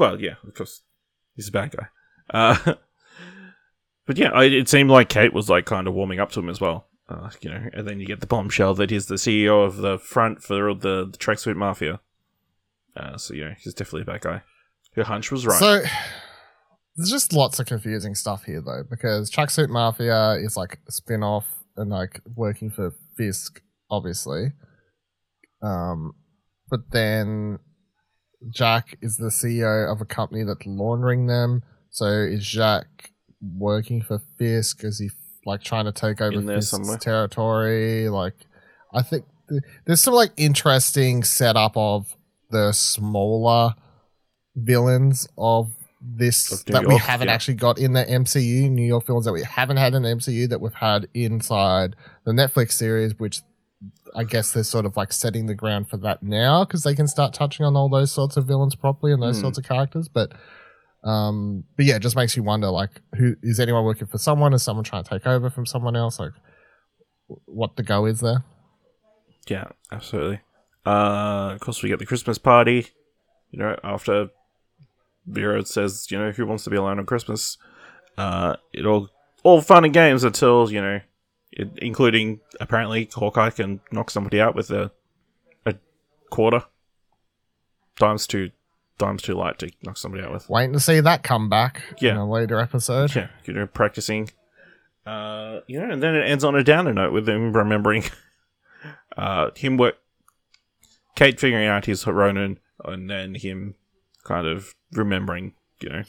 Well, 0.00 0.20
yeah, 0.20 0.34
of 0.44 0.54
course, 0.54 0.82
he's 1.36 1.48
a 1.48 1.52
bad 1.52 1.76
guy. 1.76 1.86
Uh, 2.28 2.74
but 4.06 4.18
yeah, 4.18 4.30
I, 4.30 4.44
it 4.46 4.68
seemed 4.68 4.90
like 4.90 5.08
Kate 5.08 5.32
was 5.32 5.48
like 5.48 5.64
kind 5.64 5.86
of 5.86 5.94
warming 5.94 6.18
up 6.18 6.32
to 6.32 6.40
him 6.40 6.48
as 6.48 6.60
well. 6.60 6.88
Uh, 7.08 7.30
you 7.40 7.50
know, 7.50 7.68
and 7.72 7.86
then 7.86 8.00
you 8.00 8.06
get 8.06 8.20
the 8.20 8.26
bombshell 8.26 8.74
that 8.74 8.90
he's 8.90 9.06
the 9.06 9.14
CEO 9.14 9.64
of 9.64 9.76
the 9.76 9.96
front 9.98 10.42
for 10.42 10.74
the, 10.74 11.06
the 11.06 11.18
tracksuit 11.18 11.54
mafia. 11.54 12.00
Uh, 12.96 13.16
so 13.16 13.34
you 13.34 13.44
know, 13.44 13.54
he's 13.58 13.74
definitely 13.74 14.02
a 14.02 14.04
bad 14.04 14.22
guy. 14.22 14.42
Her 14.94 15.04
hunch 15.04 15.30
was 15.30 15.46
right. 15.46 15.58
So 15.58 15.82
there's 16.96 17.10
just 17.10 17.32
lots 17.32 17.60
of 17.60 17.66
confusing 17.66 18.14
stuff 18.14 18.44
here, 18.44 18.62
though, 18.62 18.82
because 18.88 19.30
Tracksuit 19.30 19.68
Mafia 19.68 20.36
is 20.42 20.56
like 20.56 20.78
a 20.88 20.92
spin 20.92 21.22
off 21.22 21.44
and 21.76 21.90
like 21.90 22.22
working 22.34 22.70
for 22.70 22.94
Fisk, 23.16 23.60
obviously. 23.90 24.52
Um, 25.62 26.12
but 26.70 26.90
then 26.92 27.58
Jack 28.50 28.96
is 29.02 29.18
the 29.18 29.26
CEO 29.28 29.92
of 29.92 30.00
a 30.00 30.06
company 30.06 30.42
that's 30.42 30.66
laundering 30.66 31.26
them. 31.26 31.62
So 31.90 32.06
is 32.06 32.46
Jack 32.46 33.10
working 33.40 34.00
for 34.00 34.22
Fisk? 34.38 34.82
Is 34.82 34.98
he 34.98 35.10
like 35.46 35.62
trying 35.62 35.84
to 35.86 35.92
take 35.92 36.20
over 36.20 36.38
In 36.38 36.46
there 36.46 36.56
Fisk's 36.56 36.70
somewhere. 36.72 36.98
territory? 36.98 38.08
Like, 38.08 38.34
I 38.92 39.02
think 39.02 39.24
th- 39.48 39.62
there's 39.86 40.00
some 40.02 40.14
like 40.14 40.32
interesting 40.36 41.22
setup 41.24 41.72
of 41.76 42.14
the 42.50 42.72
smaller 42.72 43.74
villains 44.54 45.28
of 45.38 45.70
this 46.00 46.52
Of 46.52 46.64
that 46.66 46.86
we 46.86 46.96
haven't 46.96 47.28
yeah. 47.28 47.34
actually 47.34 47.54
got 47.54 47.78
in 47.78 47.92
the 47.94 48.04
MCU, 48.04 48.70
New 48.70 48.86
York 48.86 49.06
villains 49.06 49.24
that 49.24 49.32
we 49.32 49.42
haven't 49.42 49.78
had 49.78 49.94
in 49.94 50.02
the 50.02 50.08
MCU 50.10 50.48
that 50.50 50.60
we've 50.60 50.74
had 50.74 51.08
inside 51.14 51.96
the 52.24 52.32
Netflix 52.32 52.72
series, 52.72 53.18
which 53.18 53.40
I 54.14 54.24
guess 54.24 54.52
they're 54.52 54.62
sort 54.64 54.86
of 54.86 54.96
like 54.96 55.12
setting 55.12 55.46
the 55.46 55.54
ground 55.54 55.88
for 55.88 55.96
that 55.98 56.22
now 56.22 56.64
because 56.64 56.84
they 56.84 56.94
can 56.94 57.08
start 57.08 57.34
touching 57.34 57.66
on 57.66 57.76
all 57.76 57.88
those 57.88 58.12
sorts 58.12 58.36
of 58.36 58.46
villains 58.46 58.74
properly 58.74 59.12
and 59.12 59.22
those 59.22 59.36
Hmm. 59.36 59.42
sorts 59.42 59.58
of 59.58 59.64
characters. 59.64 60.08
But 60.08 60.32
um, 61.06 61.64
but 61.76 61.86
yeah, 61.86 61.96
it 61.96 62.02
just 62.02 62.16
makes 62.16 62.36
you 62.36 62.42
wonder 62.42 62.68
like, 62.68 63.00
who 63.16 63.36
is 63.42 63.60
anyone 63.60 63.84
working 63.84 64.08
for 64.08 64.18
someone? 64.18 64.52
Is 64.52 64.62
someone 64.62 64.84
trying 64.84 65.04
to 65.04 65.10
take 65.10 65.26
over 65.26 65.50
from 65.50 65.64
someone 65.64 65.94
else? 65.94 66.18
Like, 66.18 66.32
what 67.44 67.76
the 67.76 67.84
go 67.84 68.06
is 68.06 68.20
there? 68.20 68.44
Yeah, 69.48 69.68
absolutely. 69.92 70.40
Uh, 70.84 71.52
of 71.54 71.60
course, 71.60 71.82
we 71.82 71.88
get 71.88 72.00
the 72.00 72.06
Christmas 72.06 72.38
party. 72.38 72.88
You 73.52 73.60
know, 73.60 73.76
after 73.84 74.30
Vera 75.26 75.64
says, 75.64 76.10
you 76.10 76.18
know, 76.18 76.32
who 76.32 76.44
wants 76.44 76.64
to 76.64 76.70
be 76.70 76.76
alone 76.76 76.98
on 76.98 77.06
Christmas? 77.06 77.56
Uh, 78.18 78.56
it 78.72 78.84
all 78.84 79.08
all 79.44 79.60
fun 79.60 79.84
and 79.84 79.94
games 79.94 80.24
until 80.24 80.70
you 80.72 80.80
know, 80.80 81.00
it, 81.52 81.68
including 81.76 82.40
apparently 82.60 83.08
Hawkeye 83.14 83.50
can 83.50 83.80
knock 83.92 84.10
somebody 84.10 84.40
out 84.40 84.56
with 84.56 84.70
a 84.70 84.90
a 85.64 85.74
quarter. 86.30 86.64
times 87.96 88.26
too, 88.26 88.50
dimes 88.98 89.22
too 89.22 89.34
light 89.34 89.58
to 89.60 89.70
knock 89.82 89.96
somebody 89.96 90.24
out 90.24 90.32
with. 90.32 90.48
Waiting 90.48 90.72
to 90.72 90.80
see 90.80 91.00
that 91.00 91.22
come 91.22 91.48
back 91.48 91.82
yeah. 92.00 92.12
in 92.12 92.16
a 92.16 92.28
later 92.28 92.58
episode. 92.58 93.14
Yeah, 93.14 93.28
you 93.44 93.52
know, 93.52 93.66
practicing. 93.66 94.30
Uh, 95.04 95.60
you 95.66 95.80
know, 95.80 95.90
and 95.90 96.02
then 96.02 96.14
it 96.14 96.28
ends 96.28 96.44
on 96.44 96.56
a 96.56 96.64
downer 96.64 96.92
note 96.92 97.12
with 97.12 97.28
him 97.28 97.52
remembering, 97.52 98.04
uh, 99.16 99.50
him 99.54 99.76
work, 99.76 99.96
Kate 101.14 101.38
figuring 101.38 101.66
out 101.66 101.86
his 101.86 102.06
Ronin, 102.06 102.58
and 102.84 103.08
then 103.08 103.34
him 103.34 103.76
kind 104.24 104.46
of 104.46 104.74
remembering, 104.92 105.54
you 105.80 105.88
know, 105.88 106.02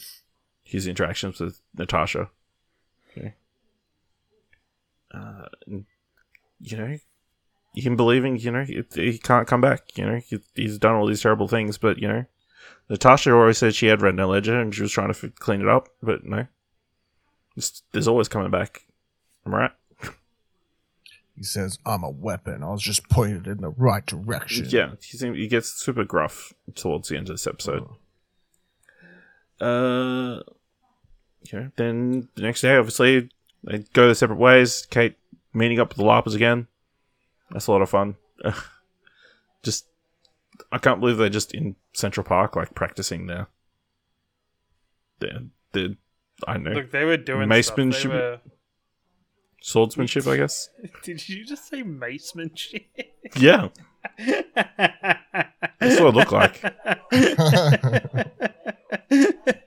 his 0.64 0.88
interactions 0.88 1.40
with 1.40 1.62
Natasha. 1.78 2.30
Okay. 3.12 3.36
Uh, 5.14 5.46
and, 5.68 5.86
you 6.60 6.78
know, 6.78 6.98
him 7.76 7.96
believing, 7.96 8.38
you 8.38 8.52
know, 8.52 8.64
he, 8.64 8.84
he 8.94 9.18
can't 9.18 9.48
come 9.48 9.62
back. 9.62 9.96
You 9.96 10.06
know, 10.06 10.16
he, 10.18 10.40
he's 10.56 10.78
done 10.78 10.96
all 10.96 11.06
these 11.06 11.22
terrible 11.22 11.48
things, 11.48 11.78
but 11.78 12.00
you 12.00 12.08
know, 12.08 12.26
Natasha 12.90 13.34
always 13.34 13.58
said 13.58 13.76
she 13.76 13.88
had 13.88 14.02
red 14.02 14.16
ledger 14.16 14.60
and 14.60 14.74
she 14.74 14.82
was 14.82 14.92
trying 14.92 15.12
to 15.12 15.28
f- 15.28 15.36
clean 15.36 15.62
it 15.62 15.68
up, 15.68 15.90
but 16.02 16.24
no. 16.26 16.48
It's, 17.56 17.84
there's 17.92 18.08
always 18.08 18.28
coming 18.28 18.52
back. 18.52 18.86
Am 19.46 19.54
I 19.54 19.58
right? 19.58 19.72
He 21.38 21.44
says, 21.44 21.78
"I'm 21.86 22.04
a 22.04 22.10
weapon. 22.10 22.64
I 22.64 22.72
was 22.72 22.82
just 22.82 23.08
pointed 23.10 23.46
in 23.46 23.62
the 23.62 23.70
right 23.70 24.04
direction." 24.04 24.66
Yeah, 24.70 24.94
he, 25.04 25.18
seem, 25.18 25.36
he 25.36 25.48
gets 25.48 25.70
super 25.70 26.04
gruff 26.04 26.52
towards 26.74 27.10
the 27.10 27.18
end 27.18 27.30
of 27.30 27.36
this 27.36 27.46
episode. 27.46 27.88
Uh, 29.62 30.42
yeah. 31.54 31.68
Then 31.76 32.30
the 32.36 32.42
next 32.42 32.62
day, 32.62 32.76
obviously, 32.76 33.30
they 33.64 33.80
go 33.94 34.08
their 34.08 34.16
separate 34.16 34.40
ways. 34.40 34.88
Kate 34.90 35.16
meeting 35.54 35.80
up 35.80 35.90
with 35.90 35.98
the 35.98 36.04
Larpers 36.04 36.36
again. 36.36 36.68
That's 37.52 37.68
a 37.68 37.72
lot 37.72 37.84
of 37.84 37.90
fun. 37.90 38.16
just, 39.64 39.86
I 40.72 40.78
can't 40.78 41.00
believe 41.00 41.18
they're 41.18 41.30
just 41.30 41.54
in 41.54 41.76
Central 41.94 42.24
Park, 42.24 42.56
like 42.56 42.74
practicing 42.76 43.28
their, 43.28 43.48
their, 45.20 45.40
their 45.74 45.90
I 46.48 46.54
don't 46.54 46.64
know, 46.64 46.72
Look, 46.72 46.92
they 46.92 47.06
were 47.06 47.18
doing 47.18 47.50
Mace 47.50 47.68
stuff. 47.68 48.06
Were... 48.06 48.40
swordsmanship, 49.62 50.28
I 50.28 50.38
guess. 50.38 50.70
Did 51.04 51.28
you 51.28 51.46
just 51.46 51.68
say 51.70 51.84
macemanship? 51.84 52.86
Yeah, 53.36 53.68
that's 54.18 56.00
what 56.00 56.08
it 56.08 56.16
looked 56.16 56.32
like. 56.32 56.64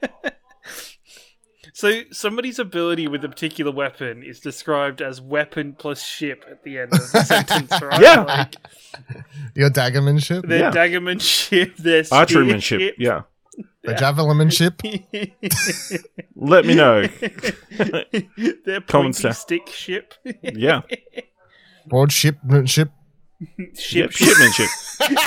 so 1.81 2.03
somebody's 2.13 2.59
ability 2.59 3.09
with 3.09 3.25
a 3.25 3.29
particular 3.29 3.73
weapon 3.73 4.23
is 4.23 4.39
described 4.39 5.01
as 5.01 5.19
weapon 5.19 5.73
plus 5.79 6.03
ship 6.05 6.45
at 6.51 6.63
the 6.63 6.79
end 6.79 6.93
of 6.93 7.11
the 7.13 7.23
sentence, 7.25 7.71
right? 7.83 8.01
Yeah. 8.03 8.21
Like, 8.25 8.55
Your 9.55 9.71
daggermanship, 9.71 10.47
their 10.47 10.59
Yeah. 10.59 10.71
daggermanship, 10.73 11.77
their 11.79 12.03
Archermanship, 12.03 12.93
yeah. 12.99 13.23
the 13.83 13.95
javelinmanship. 13.95 14.77
Let 16.37 16.67
me 16.67 16.75
know. 16.75 17.03
their 18.67 18.81
Comments 18.83 19.19
pointy 19.19 19.23
down. 19.23 19.33
stick 19.33 19.69
ship. 19.69 20.13
Yeah. 20.43 20.83
Broad 21.87 22.11
shipmanship. 22.11 22.91
ship, 23.75 24.11
Yep, 24.11 24.11
shipmanship. 24.11 24.69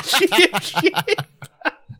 ship, 0.05 0.62
ship. 0.62 1.25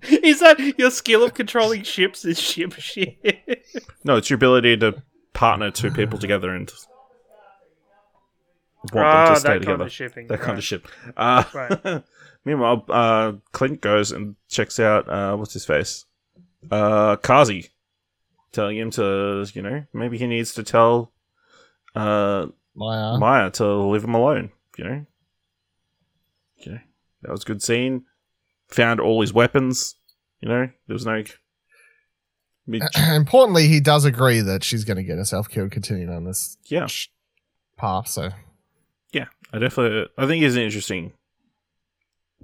Is 0.24 0.40
that 0.42 0.60
your 0.78 0.92
skill 0.92 1.24
of 1.24 1.34
controlling 1.34 1.84
ships? 1.84 2.26
Is 2.26 2.40
ship 2.40 2.74
shit? 2.74 3.66
No, 4.04 4.18
it's 4.18 4.30
your 4.30 4.36
ability 4.36 4.78
to 4.78 5.02
partner 5.34 5.72
two 5.72 5.92
people 5.92 6.18
together 6.20 6.50
and 6.54 6.72
want 8.92 8.94
them 8.94 9.04
Ah, 9.06 9.26
to 9.26 9.32
that 9.34 9.40
stay 9.40 9.50
kind 9.50 9.62
together. 9.62 9.84
of 9.86 9.92
shipping. 9.92 10.28
that 10.28 10.40
kind 10.42 10.58
of 10.58 10.64
ship. 10.64 10.88
Uh, 11.16 11.44
Right. 11.54 12.04
meanwhile, 12.46 12.86
uh, 12.90 13.34
Clint 13.52 13.82
goes 13.82 14.12
and 14.12 14.36
checks 14.50 14.80
out 14.80 15.08
uh, 15.10 15.36
what's 15.38 15.54
his 15.54 15.66
face, 15.66 16.06
uh, 16.70 17.16
Kazi, 17.18 17.70
telling 18.52 18.78
him 18.78 18.92
to, 18.92 19.46
you 19.54 19.62
know, 19.62 19.86
maybe 19.94 20.18
he 20.18 20.28
needs 20.28 20.54
to 20.56 20.64
tell 20.64 21.12
uh, 21.96 22.48
Maya. 22.76 23.18
Maya 23.18 23.52
to 23.52 23.66
leave 23.84 24.04
him 24.04 24.16
alone. 24.16 24.52
You 24.78 24.84
know, 24.84 25.06
you 26.58 26.72
know, 26.74 26.80
that 27.22 27.32
was 27.32 27.44
a 27.44 27.46
good 27.46 27.62
scene. 27.62 28.06
Found 28.74 29.00
all 29.00 29.22
his 29.22 29.34
weapons. 29.34 29.96
You 30.42 30.50
know, 30.50 30.70
there 30.88 30.94
was 30.94 31.06
no. 31.06 31.24
mid- 32.68 32.84
Importantly, 33.12 33.68
he 33.68 33.80
does 33.80 34.06
agree 34.06 34.42
that 34.42 34.64
she's 34.64 34.84
going 34.84 34.98
to 34.98 35.04
get 35.04 35.18
herself 35.18 35.50
killed 35.50 35.72
continuing 35.72 36.10
on 36.10 36.26
this 36.26 36.58
yeah, 36.66 36.88
path. 37.78 38.08
So 38.08 38.30
yeah. 39.12 39.28
I 39.54 39.60
definitely. 39.60 40.08
I 40.18 40.26
think 40.26 40.44
he's 40.44 40.56
an 40.56 40.64
interesting 40.64 41.14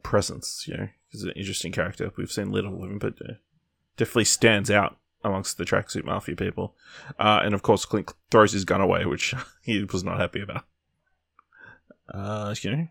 presence. 0.04 0.66
You 0.68 0.78
know, 0.78 0.88
he's 1.10 1.24
an 1.24 1.32
interesting 1.36 1.72
character. 1.72 2.12
We've 2.16 2.32
seen 2.32 2.52
little 2.52 2.84
of 2.84 2.90
him, 2.90 3.00
but 3.00 3.16
uh, 3.22 3.34
definitely 3.98 4.26
stands 4.26 4.70
out 4.70 4.98
amongst 5.24 5.58
the 5.58 5.66
tracksuit 5.66 6.06
mafia 6.06 6.36
people. 6.36 6.76
Uh, 7.18 7.42
and 7.44 7.54
of 7.54 7.64
course, 7.64 7.86
Clint 7.86 8.14
throws 8.30 8.54
his 8.54 8.66
gun 8.66 8.82
away, 8.82 9.06
which 9.06 9.34
he 9.64 9.84
was 9.84 10.04
not 10.04 10.20
happy 10.20 10.42
about. 10.42 10.66
Uh, 12.14 12.56
you 12.62 12.72
know, 12.72 12.88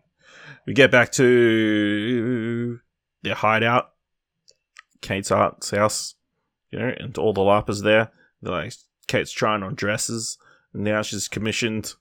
we 0.65 0.73
get 0.73 0.91
back 0.91 1.11
to 1.13 2.79
their 3.21 3.35
hideout, 3.35 3.91
Kate's 5.01 5.31
aunt's 5.31 5.71
house, 5.71 6.15
you 6.71 6.79
know, 6.79 6.93
and 6.97 7.17
all 7.17 7.33
the 7.33 7.41
larpers 7.41 7.83
there. 7.83 8.11
They're 8.41 8.51
like, 8.51 8.73
Kate's 9.07 9.31
trying 9.31 9.63
on 9.63 9.75
dresses, 9.75 10.37
and 10.73 10.83
now 10.83 11.01
she's 11.01 11.27
commissioned 11.27 11.93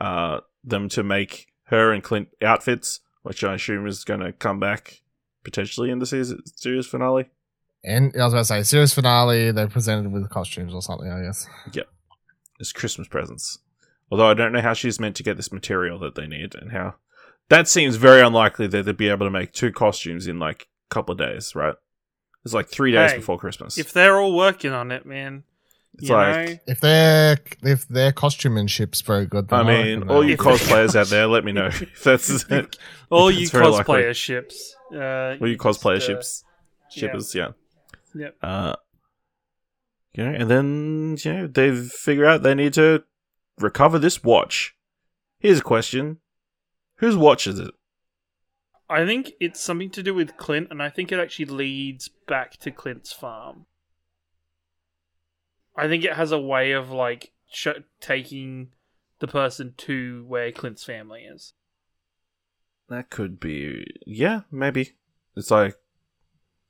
uh, 0.00 0.40
them 0.62 0.88
to 0.90 1.02
make 1.02 1.48
her 1.64 1.92
and 1.92 2.02
Clint 2.02 2.28
outfits, 2.42 3.00
which 3.22 3.44
I 3.44 3.54
assume 3.54 3.86
is 3.86 4.04
going 4.04 4.20
to 4.20 4.32
come 4.32 4.60
back 4.60 5.02
potentially 5.44 5.90
in 5.90 5.98
the 5.98 6.06
season 6.06 6.42
series 6.46 6.86
finale. 6.86 7.30
And 7.82 8.14
I 8.14 8.24
was 8.24 8.34
about 8.34 8.40
to 8.40 8.44
say, 8.44 8.62
series 8.62 8.92
finale, 8.92 9.52
they're 9.52 9.68
presented 9.68 10.12
with 10.12 10.28
costumes 10.28 10.74
or 10.74 10.82
something, 10.82 11.10
I 11.10 11.22
guess. 11.22 11.46
Yep, 11.72 11.88
as 12.60 12.72
Christmas 12.72 13.08
presents. 13.08 13.58
Although 14.10 14.28
I 14.28 14.34
don't 14.34 14.52
know 14.52 14.60
how 14.60 14.74
she's 14.74 15.00
meant 15.00 15.16
to 15.16 15.22
get 15.22 15.36
this 15.36 15.52
material 15.52 15.98
that 16.00 16.14
they 16.14 16.26
need 16.26 16.54
and 16.54 16.72
how. 16.72 16.96
That 17.50 17.68
seems 17.68 17.96
very 17.96 18.22
unlikely 18.22 18.68
that 18.68 18.84
they'd 18.84 18.96
be 18.96 19.08
able 19.08 19.26
to 19.26 19.30
make 19.30 19.52
two 19.52 19.72
costumes 19.72 20.26
in 20.26 20.38
like 20.38 20.68
a 20.90 20.94
couple 20.94 21.12
of 21.12 21.18
days, 21.18 21.54
right? 21.54 21.74
It's 22.44 22.54
like 22.54 22.68
three 22.68 22.92
days 22.92 23.10
Hey, 23.10 23.18
before 23.18 23.38
Christmas. 23.38 23.76
If 23.76 23.92
they're 23.92 24.18
all 24.18 24.34
working 24.34 24.72
on 24.72 24.92
it, 24.92 25.04
man, 25.04 25.42
it's 25.94 26.08
you 26.08 26.14
like, 26.14 26.48
know, 26.48 26.56
If 26.68 26.80
their 26.80 27.38
if 27.62 27.88
their 27.88 28.12
costumemanship's 28.12 29.00
very 29.02 29.26
good, 29.26 29.48
then 29.48 29.58
I 29.58 29.62
mean, 29.64 30.00
they'll- 30.00 30.12
all 30.12 30.24
you 30.24 30.36
cosplayers 30.36 30.94
out 30.94 31.08
there, 31.08 31.26
let 31.26 31.44
me 31.44 31.50
know 31.52 31.66
if 31.72 32.04
that's 32.04 32.44
all 33.10 33.30
you 33.30 33.48
cosplayer 33.48 34.14
ships, 34.14 34.74
uh, 34.94 35.36
all 35.40 35.48
you 35.48 35.56
just, 35.56 35.82
cosplayer 35.82 35.96
uh, 35.96 36.00
ships, 36.00 36.44
shippers, 36.88 37.34
yeah. 37.34 37.48
Yep. 38.14 38.36
Uh, 38.42 38.76
you 40.14 40.24
know, 40.24 40.32
and 40.32 40.48
then 40.50 41.16
you 41.22 41.32
know 41.32 41.46
they 41.48 41.74
figure 41.74 42.26
out 42.26 42.44
they 42.44 42.54
need 42.54 42.74
to 42.74 43.02
recover 43.58 43.98
this 43.98 44.22
watch. 44.22 44.76
Here's 45.40 45.58
a 45.58 45.62
question: 45.62 46.19
Whose 47.00 47.16
watch 47.16 47.46
is 47.46 47.58
it? 47.58 47.72
I 48.88 49.06
think 49.06 49.32
it's 49.40 49.58
something 49.58 49.88
to 49.90 50.02
do 50.02 50.12
with 50.12 50.36
Clint, 50.36 50.68
and 50.70 50.82
I 50.82 50.90
think 50.90 51.10
it 51.10 51.18
actually 51.18 51.46
leads 51.46 52.08
back 52.08 52.58
to 52.58 52.70
Clint's 52.70 53.10
farm. 53.10 53.64
I 55.74 55.88
think 55.88 56.04
it 56.04 56.12
has 56.12 56.30
a 56.30 56.38
way 56.38 56.72
of 56.72 56.90
like 56.90 57.32
sh- 57.50 57.68
taking 58.00 58.72
the 59.18 59.26
person 59.26 59.72
to 59.78 60.26
where 60.28 60.52
Clint's 60.52 60.84
family 60.84 61.22
is. 61.22 61.54
That 62.90 63.08
could 63.08 63.40
be, 63.40 63.86
yeah, 64.04 64.40
maybe. 64.50 64.96
It's 65.36 65.50
like 65.50 65.76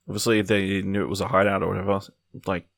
obviously 0.09 0.43
they 0.43 0.83
knew 0.83 1.03
it 1.03 1.09
was 1.09 1.21
a 1.21 1.29
hideout 1.29 1.65
or 1.65 1.69
whatever. 1.69 2.01
Like, 2.47 2.69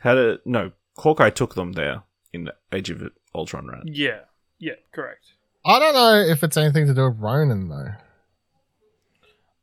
had 0.00 0.18
it 0.18 0.42
no 0.44 0.70
Hawkeye 0.98 1.30
took 1.30 1.56
them 1.56 1.72
there 1.72 2.04
in 2.32 2.48
Age 2.72 2.90
of 2.90 3.02
Ultron, 3.34 3.66
right? 3.66 3.82
Yeah, 3.86 4.20
yeah, 4.60 4.74
correct. 4.92 5.33
I 5.64 5.78
don't 5.78 5.94
know 5.94 6.14
if 6.16 6.42
it's 6.42 6.56
anything 6.56 6.86
to 6.86 6.94
do 6.94 7.08
with 7.08 7.18
Ronin 7.18 7.68
though. 7.68 7.92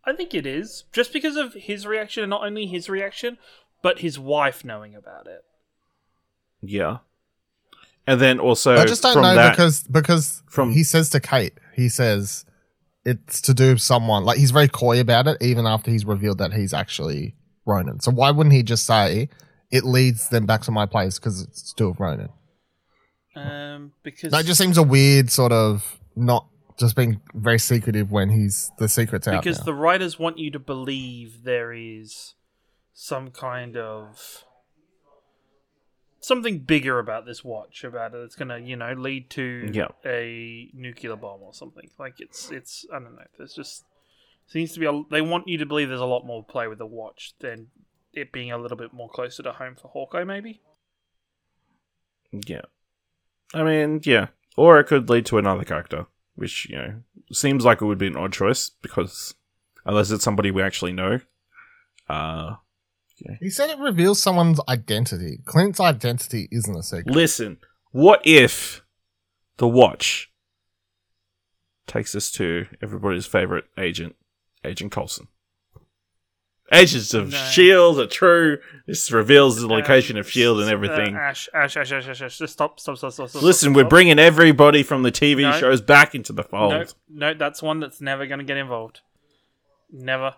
I 0.04 0.14
think 0.14 0.34
it 0.34 0.48
is 0.48 0.86
just 0.92 1.14
because 1.14 1.36
of 1.36 1.54
his 1.54 1.86
reaction, 1.86 2.24
and 2.24 2.30
not 2.30 2.44
only 2.44 2.66
his 2.66 2.90
reaction, 2.90 3.38
but 3.84 4.00
his 4.00 4.18
wife 4.18 4.66
knowing 4.66 4.96
about 4.96 5.28
it. 5.28 5.44
Yeah, 6.62 6.98
and 8.08 8.20
then 8.20 8.40
also 8.40 8.76
I 8.76 8.86
just 8.86 9.04
don't 9.04 9.14
from 9.14 9.22
know 9.24 9.36
that, 9.36 9.52
because 9.52 9.84
because 9.84 10.44
from- 10.48 10.74
he 10.74 10.84
says 10.84 11.10
to 11.12 11.20
Kate, 11.20 11.54
he 11.76 11.88
says 11.88 12.46
it's 13.06 13.42
to 13.42 13.54
do 13.54 13.74
with 13.74 13.82
someone. 13.82 14.24
Like 14.26 14.38
he's 14.38 14.52
very 14.52 14.68
coy 14.68 15.00
about 15.00 15.28
it, 15.28 15.38
even 15.42 15.66
after 15.66 15.92
he's 15.92 16.06
revealed 16.06 16.40
that 16.40 16.54
he's 16.54 16.74
actually 16.74 17.36
Ronin. 17.66 18.00
So 18.00 18.12
why 18.12 18.32
wouldn't 18.32 18.54
he 18.54 18.64
just 18.64 18.86
say 18.86 19.30
it 19.72 19.84
leads 19.84 20.30
them 20.30 20.46
back 20.46 20.62
to 20.64 20.72
my 20.72 20.86
place 20.86 21.20
because 21.20 21.42
it's 21.42 21.74
to 21.74 21.76
do 21.76 21.90
with 21.90 22.00
Ronan? 22.00 22.30
Um, 23.36 23.94
because 24.04 24.32
That 24.32 24.46
just 24.46 24.60
seems 24.60 24.78
a 24.78 24.84
weird 24.84 25.32
sort 25.32 25.52
of 25.52 26.00
not 26.16 26.48
just 26.78 26.96
being 26.96 27.22
very 27.34 27.60
secretive 27.60 28.12
when 28.12 28.30
he's 28.30 28.72
the 28.78 28.90
secret's 28.90 29.28
out. 29.28 29.42
because 29.44 29.60
now. 29.60 29.66
the 29.66 29.74
writers 29.74 30.18
want 30.20 30.38
you 30.38 30.52
to 30.52 30.60
believe 30.60 31.44
there 31.44 31.72
is 31.74 32.34
some 32.94 33.32
kind 33.32 33.78
of 33.78 34.44
something 36.20 36.60
bigger 36.60 37.00
about 37.00 37.26
this 37.26 37.44
watch 37.44 37.84
about 37.84 38.14
it 38.14 38.18
it's 38.18 38.36
gonna 38.36 38.58
you 38.60 38.76
know 38.76 38.94
lead 38.94 39.30
to 39.32 39.70
Yeah. 39.74 39.88
a 40.06 40.70
nuclear 40.74 41.16
bomb 41.16 41.42
or 41.42 41.54
something 41.54 41.90
like 41.98 42.20
it's 42.20 42.52
it's 42.52 42.86
i 42.94 43.00
don't 43.00 43.16
know 43.16 43.24
there's 43.38 43.54
just 43.56 43.86
seems 44.48 44.74
to 44.74 44.80
be 44.80 44.86
a, 44.86 45.04
they 45.10 45.22
want 45.22 45.48
you 45.48 45.58
to 45.58 45.66
believe 45.66 45.88
there's 45.90 46.00
a 46.00 46.06
lot 46.06 46.26
more 46.26 46.44
play 46.44 46.68
with 46.68 46.78
the 46.78 46.86
watch 46.86 47.34
than 47.40 47.68
it 48.14 48.32
being 48.32 48.52
a 48.52 48.58
little 48.58 48.78
bit 48.78 48.94
more 48.94 49.10
closer 49.10 49.42
to 49.42 49.52
home 49.54 49.76
for 49.76 49.88
hawkeye 49.88 50.24
maybe 50.24 50.62
Yeah. 52.32 52.62
I 53.54 53.64
mean, 53.64 54.02
yeah. 54.04 54.28
Or 54.58 54.80
it 54.80 54.86
could 54.86 55.10
lead 55.10 55.26
to 55.28 55.38
another 55.38 55.64
character, 55.64 56.08
which, 56.36 56.68
you 56.70 56.78
know, 56.78 57.02
seems 57.32 57.66
like 57.66 57.82
it 57.82 57.86
would 57.86 57.98
be 57.98 58.08
an 58.08 58.18
odd 58.18 58.34
choice 58.34 58.70
because 58.82 59.34
unless 59.86 60.12
it's 60.12 60.24
somebody 60.24 60.52
we 60.52 60.62
actually 60.62 60.94
know. 60.94 61.20
Uh 62.10 62.56
yeah. 63.20 63.36
he 63.40 63.50
said 63.50 63.70
it 63.70 63.80
reveals 63.80 64.22
someone's 64.22 64.60
identity. 64.68 65.40
Clint's 65.46 65.80
identity 65.80 66.48
isn't 66.52 66.76
a 66.76 66.84
secret. 66.84 67.14
listen, 67.16 67.58
what 67.92 68.22
if 68.26 68.82
the 69.58 69.68
watch 69.68 70.32
takes 71.88 72.16
us 72.16 72.32
to 72.32 72.66
everybody's 72.82 73.26
favorite 73.26 73.66
agent, 73.78 74.16
Agent 74.64 74.92
Coulson? 74.92 75.28
Agents 76.74 77.14
of 77.14 77.30
No. 77.32 77.38
Shield 77.38 78.00
are 78.00 78.08
true. 78.08 78.58
This 78.88 79.12
reveals 79.12 79.60
the 79.60 79.68
location 79.68 80.16
Um, 80.16 80.22
of 80.22 80.30
Shield 80.30 80.60
and 80.62 80.70
uh, 80.70 80.74
everything. 80.74 81.16
ash, 81.16 81.50
ash 81.54 81.76
ash 81.76 81.92
ash 81.92 82.08
ash 82.08 82.22
ash 82.22 82.38
just 82.38 82.54
stop 82.54 82.80
stop 82.80 82.98
stop 82.98 83.12
stop, 83.12 83.30
stop 83.30 83.42
Listen, 83.44 83.68
stop, 83.72 83.76
we're 83.76 83.82
stop. 83.84 83.90
bringing 83.90 84.20
everybody 84.20 84.82
from 84.84 85.04
the 85.04 85.12
TV 85.12 85.42
No. 85.42 85.52
shows 85.58 85.82
back 85.82 86.16
into 86.16 86.32
the 86.32 86.44
fold. 86.44 86.72
No, 86.72 86.86
no, 87.10 87.34
that's 87.34 87.62
one 87.62 87.80
that's 87.82 88.00
never 88.00 88.26
going 88.26 88.40
to 88.40 88.46
get 88.46 88.56
involved. 88.58 89.02
Never. 89.92 90.36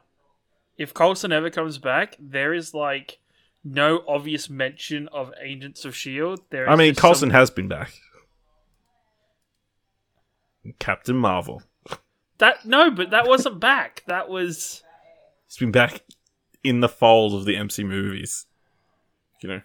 If 0.78 0.94
Coulson 0.94 1.32
ever 1.32 1.52
comes 1.52 1.78
back, 1.78 2.16
there 2.20 2.52
is 2.54 2.74
like 2.74 3.20
no 3.64 4.04
obvious 4.08 4.50
mention 4.50 5.08
of 5.10 5.32
Agents 5.40 5.86
of 5.86 5.96
Shield. 5.96 6.40
There, 6.50 6.64
is 6.64 6.70
I 6.70 6.76
mean, 6.76 6.94
just 6.94 7.02
Coulson 7.02 7.30
some- 7.30 7.36
has 7.38 7.52
been 7.52 7.68
back. 7.68 7.92
Captain 10.80 11.16
Marvel. 11.16 11.62
that. 12.38 12.66
No, 12.66 12.90
but 12.90 13.12
that 13.12 13.28
wasn't 13.28 13.60
back. 13.60 14.04
That 14.08 14.30
was 14.30 14.82
He's 15.48 15.58
been 15.58 15.72
back 15.72 16.02
in 16.64 16.80
the 16.80 16.90
fold 16.90 17.34
of 17.34 17.46
the 17.46 17.56
MC 17.56 17.84
movies. 17.84 18.46
You 19.42 19.50
know, 19.50 19.62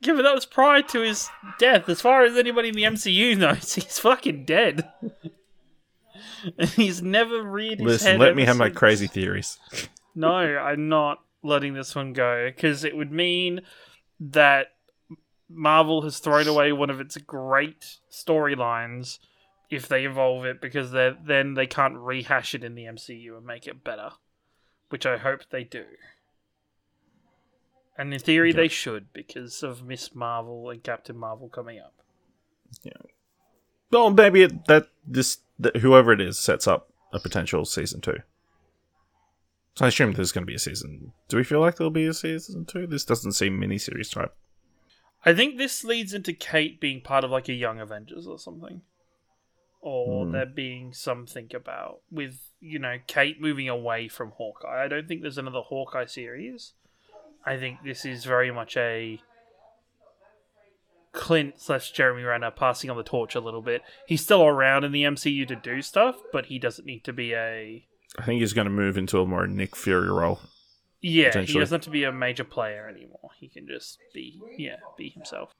yeah, 0.00 0.14
but 0.14 0.22
that 0.22 0.34
was 0.34 0.46
prior 0.46 0.82
to 0.82 1.00
his 1.00 1.28
death. 1.58 1.88
As 1.88 2.00
far 2.00 2.24
as 2.24 2.36
anybody 2.36 2.68
in 2.68 2.74
the 2.74 2.84
MCU 2.84 3.36
knows, 3.36 3.74
he's 3.74 3.98
fucking 3.98 4.44
dead. 4.44 4.88
and 6.58 6.68
he's 6.76 7.02
never 7.02 7.42
reared 7.42 7.80
his 7.80 7.86
listen, 7.86 8.18
let 8.18 8.36
me 8.36 8.44
have 8.44 8.56
my 8.56 8.70
crazy 8.70 9.06
theories. 9.06 9.58
No, 10.14 10.34
I'm 10.34 10.88
not 10.88 11.18
letting 11.42 11.74
this 11.74 11.94
one 11.94 12.12
go 12.12 12.48
because 12.48 12.84
it 12.84 12.96
would 12.96 13.12
mean 13.12 13.60
that 14.20 14.68
Marvel 15.48 16.02
has 16.02 16.18
thrown 16.18 16.46
away 16.46 16.72
one 16.72 16.90
of 16.90 17.00
its 17.00 17.16
great 17.16 17.98
storylines 18.10 19.18
if 19.70 19.88
they 19.88 20.04
evolve 20.04 20.44
it 20.44 20.60
because 20.60 20.92
then 20.92 21.54
they 21.54 21.66
can't 21.66 21.96
rehash 21.96 22.54
it 22.54 22.64
in 22.64 22.74
the 22.74 22.84
MCU 22.84 23.36
and 23.36 23.46
make 23.46 23.66
it 23.66 23.84
better, 23.84 24.10
which 24.88 25.06
I 25.06 25.18
hope 25.18 25.42
they 25.50 25.64
do. 25.64 25.84
And 27.96 28.12
in 28.14 28.20
theory, 28.20 28.52
they 28.52 28.68
should 28.68 29.12
because 29.12 29.62
of 29.62 29.84
Miss 29.84 30.14
Marvel 30.14 30.70
and 30.70 30.82
Captain 30.82 31.16
Marvel 31.18 31.48
coming 31.48 31.80
up. 31.80 31.94
Well, 33.90 34.10
maybe 34.10 34.42
it, 34.42 34.66
that 34.66 34.88
this 35.06 35.38
that 35.58 35.78
whoever 35.78 36.12
it 36.12 36.20
is 36.20 36.38
sets 36.38 36.68
up 36.68 36.92
a 37.12 37.18
potential 37.18 37.64
season 37.64 38.00
two. 38.00 38.18
So 39.74 39.84
I 39.84 39.88
assume 39.88 40.12
there's 40.12 40.32
going 40.32 40.42
to 40.42 40.50
be 40.50 40.54
a 40.54 40.58
season. 40.60 41.12
Do 41.28 41.36
we 41.36 41.44
feel 41.44 41.60
like 41.60 41.76
there'll 41.76 41.90
be 41.90 42.06
a 42.06 42.14
season 42.14 42.66
two? 42.66 42.86
This 42.86 43.04
doesn't 43.04 43.32
seem 43.32 43.60
miniseries 43.60 44.12
type. 44.12 44.34
I 45.24 45.34
think 45.34 45.56
this 45.56 45.84
leads 45.84 46.14
into 46.14 46.32
Kate 46.32 46.80
being 46.80 47.00
part 47.00 47.24
of 47.24 47.30
like 47.30 47.48
a 47.48 47.52
Young 47.54 47.80
Avengers 47.80 48.26
or 48.26 48.38
something. 48.38 48.82
Or 49.80 50.26
Hmm. 50.26 50.32
there 50.32 50.46
being 50.46 50.92
something 50.92 51.48
about 51.54 52.00
with, 52.10 52.47
you 52.60 52.78
know, 52.78 52.96
Kate 53.06 53.40
moving 53.40 53.68
away 53.68 54.08
from 54.08 54.32
Hawkeye. 54.32 54.84
I 54.84 54.88
don't 54.88 55.06
think 55.06 55.22
there's 55.22 55.38
another 55.38 55.60
Hawkeye 55.60 56.06
series. 56.06 56.72
I 57.44 57.56
think 57.56 57.78
this 57.84 58.04
is 58.04 58.24
very 58.24 58.50
much 58.50 58.76
a 58.76 59.20
Clint 61.12 61.54
slash 61.56 61.90
Jeremy 61.92 62.22
Renner 62.22 62.50
passing 62.50 62.90
on 62.90 62.96
the 62.96 63.02
torch 63.02 63.34
a 63.34 63.40
little 63.40 63.62
bit. 63.62 63.82
He's 64.06 64.22
still 64.22 64.44
around 64.44 64.84
in 64.84 64.92
the 64.92 65.04
MCU 65.04 65.46
to 65.48 65.56
do 65.56 65.82
stuff, 65.82 66.16
but 66.32 66.46
he 66.46 66.58
doesn't 66.58 66.84
need 66.84 67.04
to 67.04 67.12
be 67.12 67.32
a 67.32 67.86
I 68.18 68.24
think 68.24 68.40
he's 68.40 68.52
going 68.52 68.66
to 68.66 68.70
move 68.70 68.96
into 68.96 69.20
a 69.20 69.26
more 69.26 69.46
Nick 69.46 69.76
Fury 69.76 70.10
role. 70.10 70.40
yeah. 71.00 71.40
He 71.40 71.58
doesn't 71.58 71.74
have 71.74 71.84
to 71.84 71.90
be 71.90 72.04
a 72.04 72.12
major 72.12 72.44
player 72.44 72.88
anymore. 72.88 73.30
He 73.38 73.48
can 73.48 73.66
just 73.66 73.98
be 74.14 74.40
yeah, 74.56 74.76
be 74.96 75.10
himself. 75.10 75.54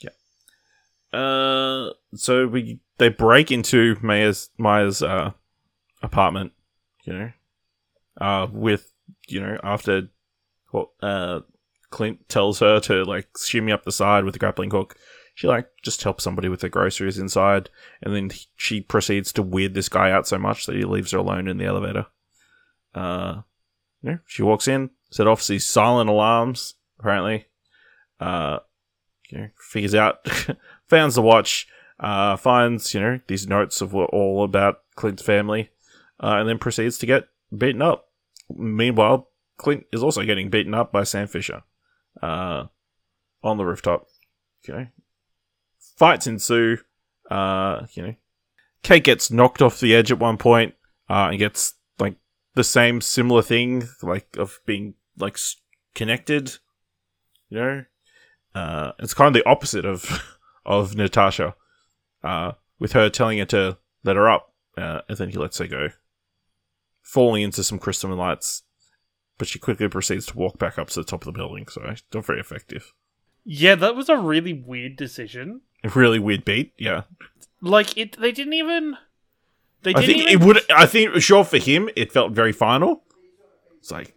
Yeah. 0.00 1.18
Uh, 1.18 1.92
so 2.14 2.46
we 2.46 2.80
they 2.98 3.08
break 3.08 3.50
into 3.50 3.96
Maya's 4.02 4.50
Maya's 4.58 5.02
uh 5.02 5.32
apartment, 6.02 6.52
you 7.04 7.12
know, 7.12 7.30
uh 8.20 8.46
with 8.52 8.92
you 9.28 9.40
know 9.40 9.58
after 9.62 10.08
what 10.70 10.88
uh 11.02 11.40
Clint 11.90 12.28
tells 12.28 12.60
her 12.60 12.80
to 12.80 13.04
like 13.04 13.28
shimmy 13.38 13.72
up 13.72 13.84
the 13.84 13.92
side 13.92 14.24
with 14.24 14.32
the 14.32 14.38
grappling 14.38 14.70
hook. 14.70 14.96
She 15.34 15.46
like 15.46 15.68
just 15.82 16.02
helps 16.02 16.24
somebody 16.24 16.48
with 16.48 16.60
the 16.60 16.68
groceries 16.68 17.18
inside, 17.18 17.70
and 18.02 18.14
then 18.14 18.30
she 18.56 18.80
proceeds 18.80 19.32
to 19.32 19.42
weird 19.42 19.74
this 19.74 19.88
guy 19.88 20.10
out 20.10 20.26
so 20.26 20.38
much 20.38 20.66
that 20.66 20.76
he 20.76 20.84
leaves 20.84 21.12
her 21.12 21.18
alone 21.18 21.48
in 21.48 21.58
the 21.58 21.64
elevator. 21.64 22.06
Uh, 22.94 23.42
you 24.02 24.12
know, 24.12 24.18
she 24.26 24.42
walks 24.42 24.68
in, 24.68 24.90
set 25.10 25.26
off 25.26 25.46
these 25.46 25.66
silent 25.66 26.10
alarms. 26.10 26.74
Apparently, 26.98 27.46
uh, 28.20 28.58
you 29.30 29.38
know, 29.38 29.48
figures 29.58 29.94
out, 29.94 30.26
finds 30.86 31.14
the 31.14 31.22
watch, 31.22 31.66
uh, 31.98 32.36
finds, 32.36 32.92
you 32.92 33.00
know, 33.00 33.20
these 33.26 33.46
notes 33.46 33.80
of 33.80 33.92
what 33.92 34.10
all 34.10 34.44
about 34.44 34.80
Clint's 34.96 35.22
family, 35.22 35.70
uh, 36.22 36.36
and 36.38 36.48
then 36.48 36.58
proceeds 36.58 36.98
to 36.98 37.06
get 37.06 37.28
beaten 37.56 37.82
up. 37.82 38.08
Meanwhile, 38.48 39.28
Clint 39.56 39.84
is 39.92 40.02
also 40.02 40.24
getting 40.24 40.50
beaten 40.50 40.74
up 40.74 40.92
by 40.92 41.04
Sam 41.04 41.26
Fisher, 41.26 41.62
uh, 42.22 42.64
on 43.42 43.56
the 43.56 43.64
rooftop. 43.64 44.06
Okay. 44.68 44.90
Fights 45.96 46.26
ensue, 46.26 46.78
uh, 47.30 47.86
you 47.92 48.02
know. 48.02 48.14
Kate 48.82 49.04
gets 49.04 49.30
knocked 49.30 49.60
off 49.60 49.80
the 49.80 49.94
edge 49.94 50.10
at 50.10 50.18
one 50.18 50.38
point, 50.38 50.74
uh, 51.08 51.28
and 51.30 51.38
gets, 51.38 51.74
like, 51.98 52.16
the 52.54 52.64
same 52.64 53.00
similar 53.00 53.42
thing, 53.42 53.86
like, 54.02 54.36
of 54.38 54.58
being 54.64 54.94
like 55.18 55.36
connected. 55.94 56.56
You 57.48 57.58
know, 57.58 57.84
uh, 58.54 58.92
it's 58.98 59.14
kind 59.14 59.28
of 59.28 59.34
the 59.34 59.48
opposite 59.48 59.84
of 59.84 60.24
of 60.64 60.96
Natasha, 60.96 61.54
uh, 62.22 62.52
with 62.78 62.92
her 62.92 63.10
telling 63.10 63.38
her 63.38 63.44
to 63.46 63.78
let 64.04 64.16
her 64.16 64.30
up, 64.30 64.54
uh, 64.76 65.00
and 65.08 65.18
then 65.18 65.30
he 65.30 65.36
lets 65.36 65.58
her 65.58 65.66
go, 65.66 65.88
falling 67.02 67.42
into 67.42 67.62
some 67.64 67.78
crystalline 67.78 68.18
lights. 68.18 68.62
But 69.38 69.48
she 69.48 69.58
quickly 69.58 69.88
proceeds 69.88 70.26
to 70.26 70.36
walk 70.36 70.58
back 70.58 70.78
up 70.78 70.88
to 70.90 71.00
the 71.00 71.04
top 71.04 71.22
of 71.22 71.26
the 71.26 71.32
building. 71.38 71.66
So 71.68 71.82
not 72.12 72.26
very 72.26 72.40
effective. 72.40 72.92
Yeah, 73.44 73.74
that 73.76 73.96
was 73.96 74.08
a 74.10 74.16
really 74.18 74.52
weird 74.52 74.96
decision. 74.96 75.62
A 75.82 75.88
really 75.88 76.18
weird 76.18 76.44
beat. 76.44 76.74
Yeah, 76.78 77.02
Like 77.62 77.96
it, 77.96 78.20
they 78.20 78.32
didn't 78.32 78.52
even. 78.52 78.96
They 79.82 79.94
I 79.94 80.00
didn't 80.02 80.06
think 80.14 80.28
even, 80.30 80.42
it 80.42 80.46
would. 80.46 80.70
I 80.70 80.84
think 80.84 81.14
sure 81.22 81.42
for 81.44 81.56
him, 81.56 81.88
it 81.96 82.12
felt 82.12 82.32
very 82.32 82.52
final. 82.52 83.02
It's 83.78 83.90
like 83.90 84.14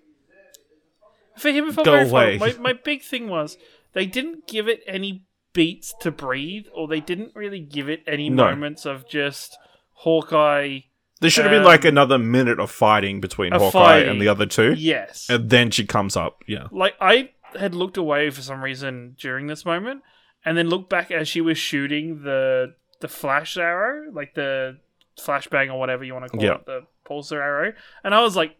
For 1.37 1.51
him, 1.51 1.69
it 1.69 1.73
felt 1.75 1.85
Go 1.85 1.93
very 1.93 2.09
away. 2.09 2.37
My, 2.37 2.53
my 2.59 2.73
big 2.73 3.01
thing 3.01 3.29
was 3.29 3.57
they 3.93 4.05
didn't 4.05 4.45
give 4.45 4.67
it 4.67 4.81
any 4.85 5.23
beats 5.53 5.93
to 6.01 6.11
breathe, 6.11 6.65
or 6.75 6.89
they 6.89 6.99
didn't 6.99 7.31
really 7.33 7.61
give 7.61 7.87
it 7.87 8.03
any 8.05 8.29
No. 8.29 8.49
moments 8.49 8.85
of 8.85 9.07
just 9.07 9.57
Hawkeye. 9.93 10.79
There 11.23 11.29
should 11.31 11.45
have 11.45 11.51
been 11.51 11.61
Um, 11.61 11.65
like 11.65 11.85
another 11.85 12.19
minute 12.19 12.59
of 12.59 12.69
fighting 12.69 13.19
between 13.21 13.53
Hawkeye 13.53 13.71
fighting. 13.71 14.09
and 14.09 14.21
the 14.21 14.27
other 14.27 14.45
two, 14.45 14.73
Yes. 14.77 15.27
and 15.29 15.49
then 15.49 15.71
she 15.71 15.85
comes 15.85 16.15
up. 16.15 16.43
Yeah, 16.47 16.67
like 16.71 16.93
I 17.01 17.31
had 17.59 17.73
looked 17.73 17.97
away 17.97 18.29
for 18.29 18.41
some 18.41 18.63
reason 18.63 19.15
during 19.19 19.47
this 19.47 19.65
moment, 19.65 20.03
and 20.45 20.57
then 20.57 20.67
looked 20.69 20.89
back 20.89 21.09
as 21.11 21.27
she 21.27 21.41
was 21.41 21.57
shooting 21.57 22.23
the 22.23 22.75
the 22.99 23.07
flash 23.07 23.57
arrow, 23.57 24.11
like 24.11 24.33
the 24.35 24.77
flashbang 25.19 25.71
or 25.73 25.79
whatever 25.79 26.03
you 26.03 26.13
want 26.13 26.25
to 26.25 26.29
call 26.31 26.43
Yeah. 26.43 26.55
it, 26.55 26.65
the 26.65 26.81
pulsar 27.09 27.41
arrow, 27.41 27.73
and 28.03 28.13
I 28.15 28.21
was 28.21 28.35
like, 28.35 28.55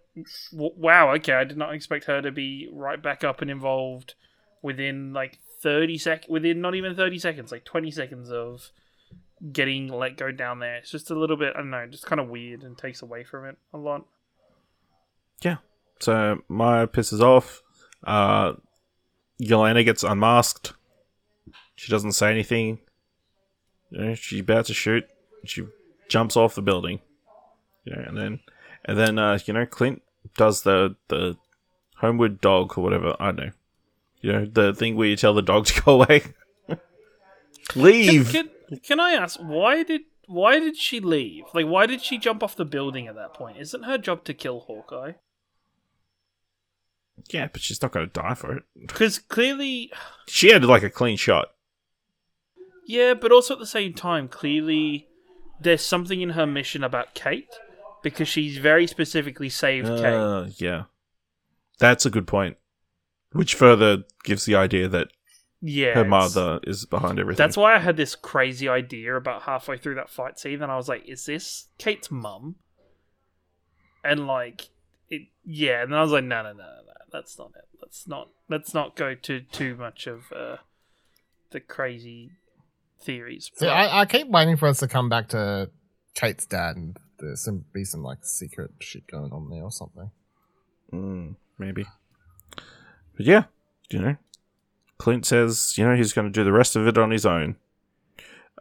"Wow, 0.52 1.14
okay, 1.16 1.34
I 1.34 1.44
did 1.44 1.58
not 1.58 1.74
expect 1.74 2.06
her 2.06 2.22
to 2.22 2.32
be 2.32 2.70
right 2.72 3.02
back 3.02 3.24
up 3.24 3.42
and 3.42 3.50
involved 3.52 4.16
within 4.62 5.14
like 5.14 5.40
thirty 5.62 5.98
sec, 5.98 6.26
within 6.30 6.62
not 6.62 6.76
even 6.76 6.96
thirty 6.96 7.18
seconds, 7.20 7.52
like 7.52 7.64
twenty 7.66 7.92
seconds 7.92 8.32
of." 8.32 8.72
Getting 9.52 9.90
let 9.90 10.18
go 10.18 10.32
down 10.32 10.60
there. 10.60 10.78
It's 10.78 10.92
just 10.92 11.12
a 11.12 11.16
little 11.16 11.36
bit, 11.36 11.54
I 11.56 11.60
don't 11.60 11.70
know, 11.70 11.86
just 11.88 12.06
kind 12.06 12.22
of 12.22 12.30
weird 12.30 12.64
and 12.64 12.78
takes 12.78 13.02
away 13.02 13.24
from 13.24 13.46
it 13.46 13.58
a 13.74 13.78
lot. 13.78 14.06
Yeah. 15.42 15.58
So 16.00 16.42
Maya 16.48 16.88
pisses 16.88 17.22
off. 17.22 17.62
Uh, 18.06 18.54
Yelena 19.42 19.84
gets 19.84 20.04
unmasked. 20.04 20.74
She 21.76 21.92
doesn't 21.92 22.14
say 22.14 22.32
anything. 22.32 22.80
You 23.90 24.00
know, 24.00 24.16
she's 24.16 24.42
about 24.42 24.66
to 24.66 24.74
shoot. 24.74 25.06
She 25.46 25.64
jumps 26.10 26.38
off 26.38 26.56
the 26.56 26.62
building. 26.62 27.00
You 27.86 27.96
know, 27.96 28.04
and 28.08 28.18
then 28.18 28.40
and 28.86 28.98
then 28.98 29.20
uh, 29.20 29.40
you 29.46 29.54
know 29.54 29.66
Clint 29.66 30.02
does 30.38 30.64
the 30.64 30.96
the 31.10 31.38
homeward 31.98 32.42
dog 32.42 32.78
or 32.78 32.84
whatever. 32.84 33.16
I 33.20 33.26
don't 33.28 33.38
know. 33.38 33.52
You 34.22 34.32
know 34.32 34.46
the 34.46 34.74
thing 34.74 34.96
where 34.96 35.08
you 35.08 35.16
tell 35.16 35.34
the 35.34 35.42
dog 35.42 35.66
to 35.66 35.82
go 35.82 36.02
away. 36.02 36.24
Leave. 37.76 38.32
Can, 38.32 38.46
can, 38.46 38.50
can 38.82 39.00
I 39.00 39.12
ask 39.12 39.40
why 39.40 39.84
did 39.84 40.02
why 40.28 40.60
did 40.60 40.78
she 40.78 41.00
leave? 41.02 41.44
Like, 41.54 41.66
why 41.68 41.86
did 41.86 42.02
she 42.02 42.18
jump 42.18 42.42
off 42.44 42.56
the 42.56 42.64
building 42.66 43.08
at 43.08 43.16
that 43.16 43.34
point? 43.34 43.58
Isn't 43.58 43.84
her 43.84 43.98
job 43.98 44.24
to 44.26 44.34
kill 44.34 44.62
Hawkeye? 44.62 45.14
yeah, 47.30 47.48
but 47.52 47.62
she's 47.62 47.82
not 47.82 47.92
going 47.92 48.08
to 48.08 48.12
die 48.22 48.34
for 48.34 48.56
it. 48.58 48.64
Because 48.88 49.20
clearly, 49.20 49.92
She 50.28 50.50
had 50.52 50.66
like 50.66 50.84
a 50.84 50.90
clean 50.90 51.18
shot. 51.18 51.50
yeah, 52.88 53.14
but 53.14 53.32
also 53.32 53.54
at 53.54 53.60
the 53.60 53.66
same 53.66 53.94
time, 53.94 54.28
clearly, 54.28 55.08
there's 55.60 55.84
something 55.84 56.22
in 56.22 56.32
her 56.32 56.48
mission 56.48 56.84
about 56.84 57.14
Kate 57.14 57.54
because 58.02 58.28
she's 58.28 58.58
very 58.58 58.88
specifically 58.88 59.50
saved 59.50 59.88
Kate. 59.88 60.06
Uh, 60.14 60.48
yeah, 60.58 60.84
that's 61.80 62.06
a 62.06 62.10
good 62.10 62.28
point. 62.28 62.58
Which 63.32 63.56
further 63.56 64.04
gives 64.24 64.46
the 64.46 64.56
idea 64.56 64.88
that 64.90 65.08
Yeah, 65.66 65.94
her 65.94 66.04
mother 66.04 66.60
is 66.64 66.86
behind 66.86 67.20
everything. 67.20 67.38
That's 67.38 67.56
why 67.56 67.74
I 67.74 67.80
had 67.80 67.96
this 67.96 68.16
crazy 68.16 68.68
idea 68.68 69.16
about 69.16 69.44
halfway 69.44 69.78
through 69.78 69.96
that 69.96 70.10
fight 70.10 70.38
scene, 70.38 70.62
and 70.62 70.70
I 70.70 70.76
was 70.76 70.90
like, 70.90 71.08
"Is 71.08 71.26
this 71.26 71.70
Kate's 71.78 72.12
mum?" 72.12 72.56
And 74.04 74.28
like, 74.28 74.68
it, 75.10 75.30
yeah. 75.46 75.84
And 75.84 75.94
then 75.94 76.00
I 76.00 76.02
was 76.02 76.12
like, 76.12 76.26
"No, 76.26 76.44
no, 76.44 76.52
no, 76.52 76.58
no, 76.58 76.64
no. 76.86 76.94
That's 77.14 77.38
not 77.40 77.52
it. 77.56 77.66
Let's 77.82 78.06
not. 78.06 78.28
Let's 78.50 78.74
not 78.74 78.98
go 78.98 79.16
to 79.16 79.40
too 79.40 79.78
much 79.78 80.06
of 80.06 80.34
uh, 80.36 80.58
the 81.52 81.62
crazy 81.62 82.32
theories." 83.00 83.50
See, 83.56 83.68
I, 83.68 84.02
I 84.02 84.06
keep 84.06 84.28
waiting 84.28 84.58
for 84.58 84.68
us 84.68 84.80
to 84.80 84.90
come 84.90 85.08
back 85.08 85.30
to 85.30 85.70
Kate's 86.14 86.46
dad 86.46 86.76
and 86.76 86.98
there's 87.20 87.42
some 87.42 87.64
be 87.72 87.86
some 87.86 88.04
like 88.04 88.26
secret 88.26 88.72
shit 88.82 89.08
going 89.08 89.32
on 89.32 89.50
there 89.50 89.64
or 89.64 89.72
something. 89.72 90.12
Mm, 90.92 91.36
maybe. 91.58 91.86
But 93.16 93.26
yeah, 93.26 93.44
you 93.90 94.00
know, 94.00 94.18
Clint 95.04 95.26
says 95.26 95.78
you 95.78 95.86
know 95.86 95.98
he's 95.98 96.14
going 96.14 96.28
to 96.28 96.32
do 96.32 96.46
the 96.46 96.54
rest 96.54 96.78
of 96.78 96.88
it 96.88 96.98
on 96.98 97.12
his 97.12 97.26
own. 97.26 97.58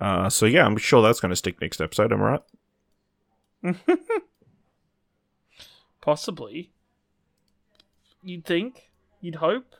Uh, 0.00 0.28
so 0.28 0.44
yeah, 0.44 0.66
I'm 0.66 0.76
sure 0.76 1.00
that's 1.00 1.20
going 1.20 1.30
to 1.30 1.36
stick 1.36 1.60
next 1.60 1.80
episode. 1.80 2.12
Am 2.12 2.20
I 2.20 2.40
right? 3.62 3.88
Possibly. 6.00 6.72
You'd 8.24 8.44
think. 8.44 8.90
You'd 9.20 9.36
hope. 9.36 9.76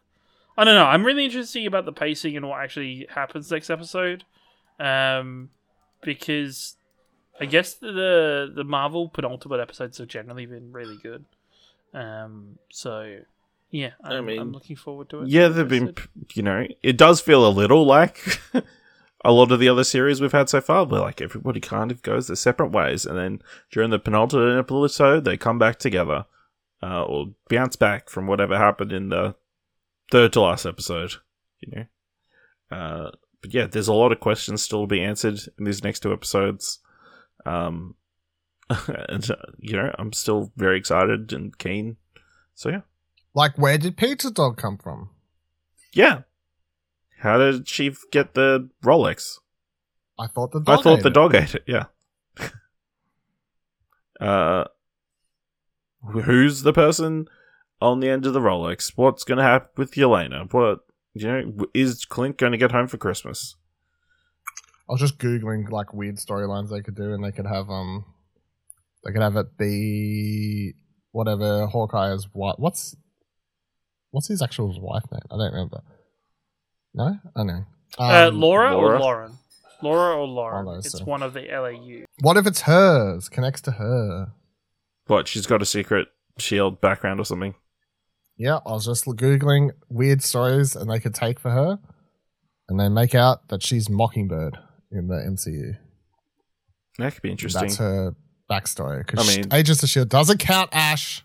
I 0.57 0.63
don't 0.63 0.77
know. 0.77 0.85
I'm 0.85 1.05
really 1.05 1.25
interested 1.25 1.67
about 1.67 1.85
the 1.85 1.93
pacing 1.93 2.37
and 2.37 2.49
what 2.49 2.61
actually 2.61 3.09
happens 3.11 3.51
next 3.51 3.69
episode. 3.69 4.23
Um, 4.79 5.51
because 6.01 6.77
I 7.41 7.47
guess 7.47 7.75
the 7.75 8.53
the 8.55 8.63
Marvel 8.63 9.09
penultimate 9.09 9.59
episodes 9.59 9.99
have 9.99 10.07
generally 10.07 10.47
been 10.47 10.71
really 10.71 10.99
good. 11.03 11.25
Um, 11.93 12.61
so 12.71 13.19
yeah, 13.73 13.93
I'm, 14.05 14.13
I 14.13 14.21
mean, 14.21 14.41
am 14.41 14.53
looking 14.53 14.77
forward 14.77 15.09
to 15.11 15.23
it. 15.23 15.29
Yeah, 15.29 15.49
they've 15.49 15.67
been. 15.67 15.95
You 16.35 16.43
know, 16.43 16.67
it 16.83 16.99
does 16.99 17.23
feel 17.23 17.47
a 17.47 17.49
little 17.49 17.87
like 17.87 18.39
a 19.25 19.33
lot 19.33 19.51
of 19.51 19.61
the 19.61 19.69
other 19.71 19.83
series 19.83 20.21
we've 20.21 20.31
had 20.31 20.51
so 20.51 20.61
far, 20.61 20.85
where 20.85 21.01
like 21.01 21.23
everybody 21.23 21.59
kind 21.59 21.91
of 21.91 22.03
goes 22.03 22.27
their 22.27 22.37
separate 22.37 22.71
ways, 22.71 23.07
and 23.07 23.17
then 23.17 23.41
during 23.71 23.89
the 23.89 23.99
penultimate 23.99 24.59
episode, 24.59 25.25
they 25.25 25.39
come 25.39 25.59
back 25.59 25.79
together, 25.79 26.27
uh, 26.83 27.03
or 27.03 27.29
bounce 27.49 27.75
back 27.77 28.11
from 28.11 28.27
whatever 28.27 28.59
happened 28.59 28.93
in 28.93 29.09
the 29.09 29.35
third 30.11 30.35
to 30.35 30.43
last 30.43 30.67
episode. 30.67 31.15
You 31.61 31.73
know, 32.71 32.77
uh, 32.77 33.11
but 33.41 33.55
yeah, 33.55 33.67
there's 33.67 33.89
a 33.89 33.95
lot 33.95 34.13
of 34.13 34.21
questions 34.21 34.63
still 34.63 34.83
to 34.83 34.87
be 34.87 35.03
answered 35.03 35.41
in 35.59 35.65
these 35.65 35.83
next 35.83 36.01
two 36.01 36.13
episodes. 36.13 36.81
Um, 37.47 37.95
and 39.09 39.31
uh, 39.31 39.37
you 39.59 39.79
know, 39.79 39.95
I'm 39.99 40.13
still 40.13 40.53
very 40.57 40.77
excited 40.77 41.33
and 41.33 41.57
keen. 41.57 41.97
So 42.55 42.69
yeah. 42.69 42.81
Like, 43.35 43.57
where 43.57 43.79
did 43.79 43.97
Pizza 43.97 44.31
Dog 44.31 44.57
come 44.57 44.79
from? 44.79 45.11
Yeah. 45.93 46.23
How 47.21 47.39
did 47.39 47.69
she 47.69 47.95
get 48.11 48.35
the 48.35 48.69
Rolex? 48.85 49.39
I 50.19 50.27
thought 50.27 50.53
the 50.53 50.61
I 50.61 50.77
dog. 50.77 50.83
thought 50.83 50.99
ate 50.99 51.03
the 51.03 51.09
it. 51.09 51.15
dog 51.15 51.35
ate 51.35 51.55
it. 51.55 51.65
Yeah. 51.67 51.85
uh, 54.21 54.65
who's 56.11 56.63
the 56.63 56.73
person 56.73 57.29
on 57.81 58.01
the 58.01 58.09
end 58.09 58.27
of 58.27 58.33
the 58.33 58.41
Rolex? 58.41 58.93
What's 58.97 59.25
going 59.25 59.39
to 59.39 59.45
happen 59.45 59.71
with 59.77 59.93
Yelena? 59.93 60.53
What 60.53 60.81
you 61.15 61.29
know? 61.29 61.67
Is 61.75 62.05
Clint 62.05 62.39
going 62.39 62.53
to 62.53 62.59
get 62.59 62.73
home 62.73 62.89
for 62.89 62.99
Christmas? 62.99 63.57
I 64.89 64.93
was 64.93 65.01
just 65.01 65.19
googling 65.19 65.71
like 65.71 65.95
weird 65.95 66.17
storylines 66.17 66.71
they 66.71 66.83
could 66.83 66.97
do, 66.97 67.13
and 67.15 67.25
they 67.25 67.33
could 67.33 67.47
have 67.47 67.71
um, 67.71 68.05
they 69.05 69.13
could 69.13 69.23
have 69.23 69.37
it 69.37 69.57
be 69.57 70.75
whatever 71.13 71.67
Hawkeye 71.67 72.13
is. 72.13 72.29
What 72.33 72.61
What's 72.61 72.97
what's 74.13 74.29
his 74.29 74.41
actual 74.41 74.69
wife 74.81 75.03
name? 75.11 75.21
I 75.31 75.37
don't 75.37 75.53
remember. 75.53 75.81
No, 76.95 77.19
I 77.35 77.43
know. 77.43 77.65
uh, 77.99 78.29
Um, 78.29 78.41
Laura, 78.41 78.73
Laura? 78.77 78.97
or 78.97 79.01
Lauren? 79.01 79.39
Laura 79.83 80.15
or 80.17 80.27
Lauren? 80.29 80.67
One 80.67 80.77
of 80.77 80.83
those 80.85 80.87
it's 80.95 80.99
two. 81.01 81.05
one 81.05 81.23
of 81.25 81.35
the 81.35 81.41
LAU. 81.51 82.05
What 82.21 82.37
if 82.37 82.47
it's 82.47 82.61
hers? 82.63 83.29
Connects 83.29 83.61
to 83.63 83.73
her. 83.73 84.33
What? 85.09 85.27
She's 85.27 85.47
got 85.47 85.61
a 85.61 85.67
secret 85.67 86.07
shield 86.39 86.81
background 86.81 87.19
or 87.21 87.25
something. 87.25 87.55
Yeah, 88.37 88.61
I 88.65 88.73
was 88.73 88.87
just 88.87 89.05
googling 89.07 89.71
weird 89.89 90.23
stories, 90.23 90.75
and 90.77 90.91
they 90.91 90.99
could 91.01 91.15
take 91.15 91.39
for 91.41 91.51
her, 91.51 91.79
and 92.69 92.79
they 92.81 92.89
make 92.89 93.15
out 93.15 93.49
that 93.49 93.63
she's 93.63 93.89
Mockingbird 93.91 94.57
in 94.91 95.09
the 95.09 95.17
MCU. 95.17 95.77
That 96.99 97.13
could 97.15 97.23
be 97.23 97.31
interesting. 97.31 97.63
That's 97.63 97.77
her 97.79 98.15
backstory. 98.51 99.05
Because 99.07 99.29
I 99.29 99.37
mean- 99.37 99.53
Agents 99.53 99.83
of 99.83 99.89
Shield 99.89 100.09
doesn't 100.09 100.39
count. 100.39 100.71
Ash. 100.73 101.25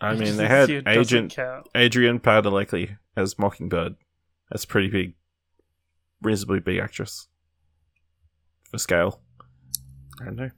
I 0.00 0.14
mean, 0.14 0.36
they 0.36 0.46
had 0.46 0.70
It 0.70 0.84
doesn't 0.84 1.36
Agent. 1.38 1.66
Adrianne 1.74 2.20
Palicki 2.20 2.96
as 3.16 3.38
Mockingbird. 3.38 3.96
That's 4.50 4.64
pretty 4.64 4.88
big, 4.88 5.14
reasonably 6.22 6.60
big 6.60 6.78
actress 6.78 7.26
for 8.70 8.78
scale. 8.78 9.20
I 10.20 10.24
don't 10.26 10.36
know. 10.36 10.50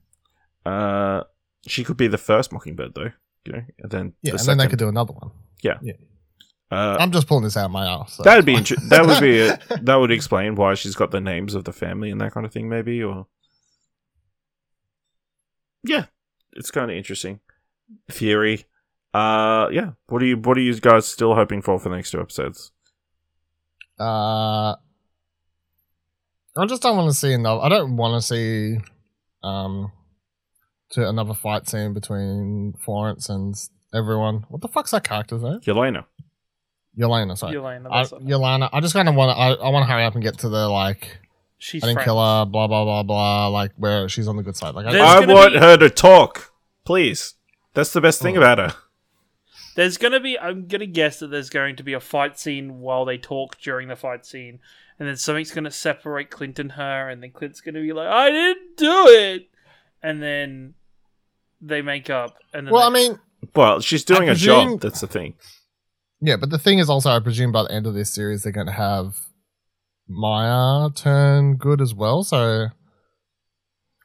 Uh, 0.70 1.24
she 1.66 1.85
could 1.85 1.96
be 1.96 2.07
the 2.07 2.18
first 2.18 2.53
Mockingbird 2.53 2.94
though, 2.94 3.12
you 3.46 3.53
know, 3.53 3.62
and 3.79 3.90
then 3.90 4.12
Yeah, 4.22 4.33
the 4.33 4.38
and 4.38 4.46
then 4.48 4.59
they 4.59 4.66
could 4.68 4.79
do 4.79 4.88
another 4.88 5.12
one. 5.14 5.31
uh, 6.70 6.96
I'm 7.00 7.11
just 7.11 7.26
pulling 7.26 7.44
this 7.44 7.57
out 7.57 7.64
of 7.66 7.70
my 7.70 7.87
ass. 7.87 8.14
so- 8.14 8.22
that'd 8.22 8.44
be 8.44 8.55
inter- 8.55 8.76
that 8.90 9.05
would 9.07 9.20
be 9.20 9.40
a, 9.40 9.59
that 9.83 9.96
would 9.96 10.11
explain 10.12 10.55
why 10.55 10.74
she's 10.74 10.94
got 10.94 11.11
the 11.11 11.20
names 11.20 11.55
of 11.55 11.64
the 11.64 11.72
family 11.72 12.11
and 12.11 12.20
that 12.20 12.33
kind 12.33 12.46
of 12.46 12.53
thing, 12.53 12.68
maybe, 12.68 13.03
or 13.03 13.26
yeah, 15.83 16.07
it's 16.53 16.70
kind 16.70 16.90
of 16.90 16.96
interesting 16.96 17.40
theory. 18.11 18.66
Uh, 19.12 19.68
yeah. 19.73 19.90
What 20.07 20.23
are 20.23 20.27
you 20.27 20.37
What 20.37 20.57
are 20.57 20.61
you 20.61 20.79
guys 20.81 21.07
still 21.07 21.35
hoping 21.35 21.62
for 21.62 21.79
for 21.79 21.88
the 21.88 21.96
next 21.96 22.11
two 22.12 22.20
episodes? 22.20 22.70
Uh, 23.99 24.75
I 26.57 26.66
just 26.66 26.83
don't 26.83 26.96
want 26.96 27.11
to 27.11 27.16
see 27.16 27.33
another. 27.33 27.61
I 27.62 27.68
don't 27.68 27.96
want 27.96 28.20
to 28.23 28.27
see 28.27 28.79
um 29.42 29.92
to 30.90 31.09
another 31.09 31.35
fight 31.35 31.68
scene 31.68 31.92
between 31.94 32.75
Florence 32.85 33.29
and 33.29 33.55
everyone. 33.94 34.44
What 34.49 34.61
the 34.61 34.68
fuck's 34.68 34.90
that 34.92 35.05
character's 35.05 35.42
name? 35.42 35.61
Yelena. 35.61 36.05
Yelena. 36.99 37.37
Sorry, 37.38 37.55
Yelena, 37.57 37.87
I. 37.90 38.05
Yelena. 38.05 38.68
I 38.73 38.81
just 38.81 38.94
kind 38.94 39.09
of 39.09 39.14
want 39.14 39.31
to. 39.37 39.40
I, 39.40 39.53
I 39.66 39.70
want 39.70 39.87
to 39.87 39.92
hurry 39.92 40.05
up 40.05 40.14
and 40.14 40.23
get 40.23 40.38
to 40.38 40.49
the 40.49 40.68
like. 40.68 41.18
She's 41.59 41.85
I 41.85 41.88
didn't 41.88 41.96
friends. 41.99 42.07
kill 42.07 42.16
her. 42.18 42.44
Blah 42.46 42.66
blah 42.68 42.85
blah 42.85 43.03
blah. 43.03 43.49
Like 43.49 43.73
where 43.77 44.09
she's 44.09 44.27
on 44.29 44.37
the 44.37 44.42
good 44.42 44.57
side. 44.57 44.75
Like 44.75 44.87
I, 44.87 44.92
There's 44.92 45.03
I 45.05 45.20
gonna 45.20 45.35
want 45.35 45.53
be- 45.55 45.59
her 45.59 45.77
to 45.77 45.90
talk, 45.90 46.53
please. 46.85 47.35
That's 47.75 47.92
the 47.92 48.01
best 48.01 48.20
thing 48.23 48.37
Oh. 48.37 48.40
about 48.40 48.59
her. 48.59 48.75
There's 49.81 49.97
gonna 49.97 50.21
be. 50.21 50.38
I'm 50.38 50.66
gonna 50.66 50.85
guess 50.85 51.21
that 51.21 51.29
there's 51.29 51.49
going 51.49 51.77
to 51.77 51.83
be 51.83 51.95
a 51.95 52.01
fight 52.01 52.38
scene 52.38 52.81
while 52.81 53.07
they 53.07 53.16
talk 53.16 53.59
during 53.62 53.88
the 53.88 53.97
fight 53.97 54.27
scene, 54.27 54.59
and 54.99 55.09
then 55.09 55.16
something's 55.16 55.53
gonna 55.53 55.71
separate 55.71 56.29
Clint 56.29 56.59
and 56.59 56.73
her, 56.73 57.09
and 57.09 57.23
then 57.23 57.31
Clint's 57.31 57.62
gonna 57.62 57.81
be 57.81 57.95
like, 57.95 58.07
"I 58.07 58.31
didn't 58.31 58.77
do 58.77 59.07
it," 59.09 59.49
and 60.03 60.23
then 60.23 60.75
they 61.62 61.81
make 61.81 62.11
up. 62.11 62.37
And 62.53 62.66
then 62.66 62.75
well, 62.75 62.87
I 62.87 62.93
mean, 62.93 63.21
Well, 63.57 63.81
she's 63.81 64.05
doing 64.05 64.29
I 64.29 64.33
a 64.33 64.35
job. 64.35 64.81
That's 64.81 65.01
the 65.01 65.07
thing. 65.07 65.37
yeah, 66.21 66.37
but 66.37 66.51
the 66.51 66.59
thing 66.59 66.79
is 66.79 66.90
also, 66.90 67.09
I 67.09 67.19
presume 67.19 67.51
by 67.51 67.62
the 67.62 67.73
end 67.73 67.87
of 67.87 67.95
this 67.95 68.12
series, 68.12 68.43
they're 68.43 68.53
going 68.53 68.66
to 68.66 68.75
have 68.75 69.16
Maya 70.07 70.90
turn 70.90 71.57
good 71.57 71.81
as 71.81 71.95
well. 71.95 72.23
So, 72.23 72.66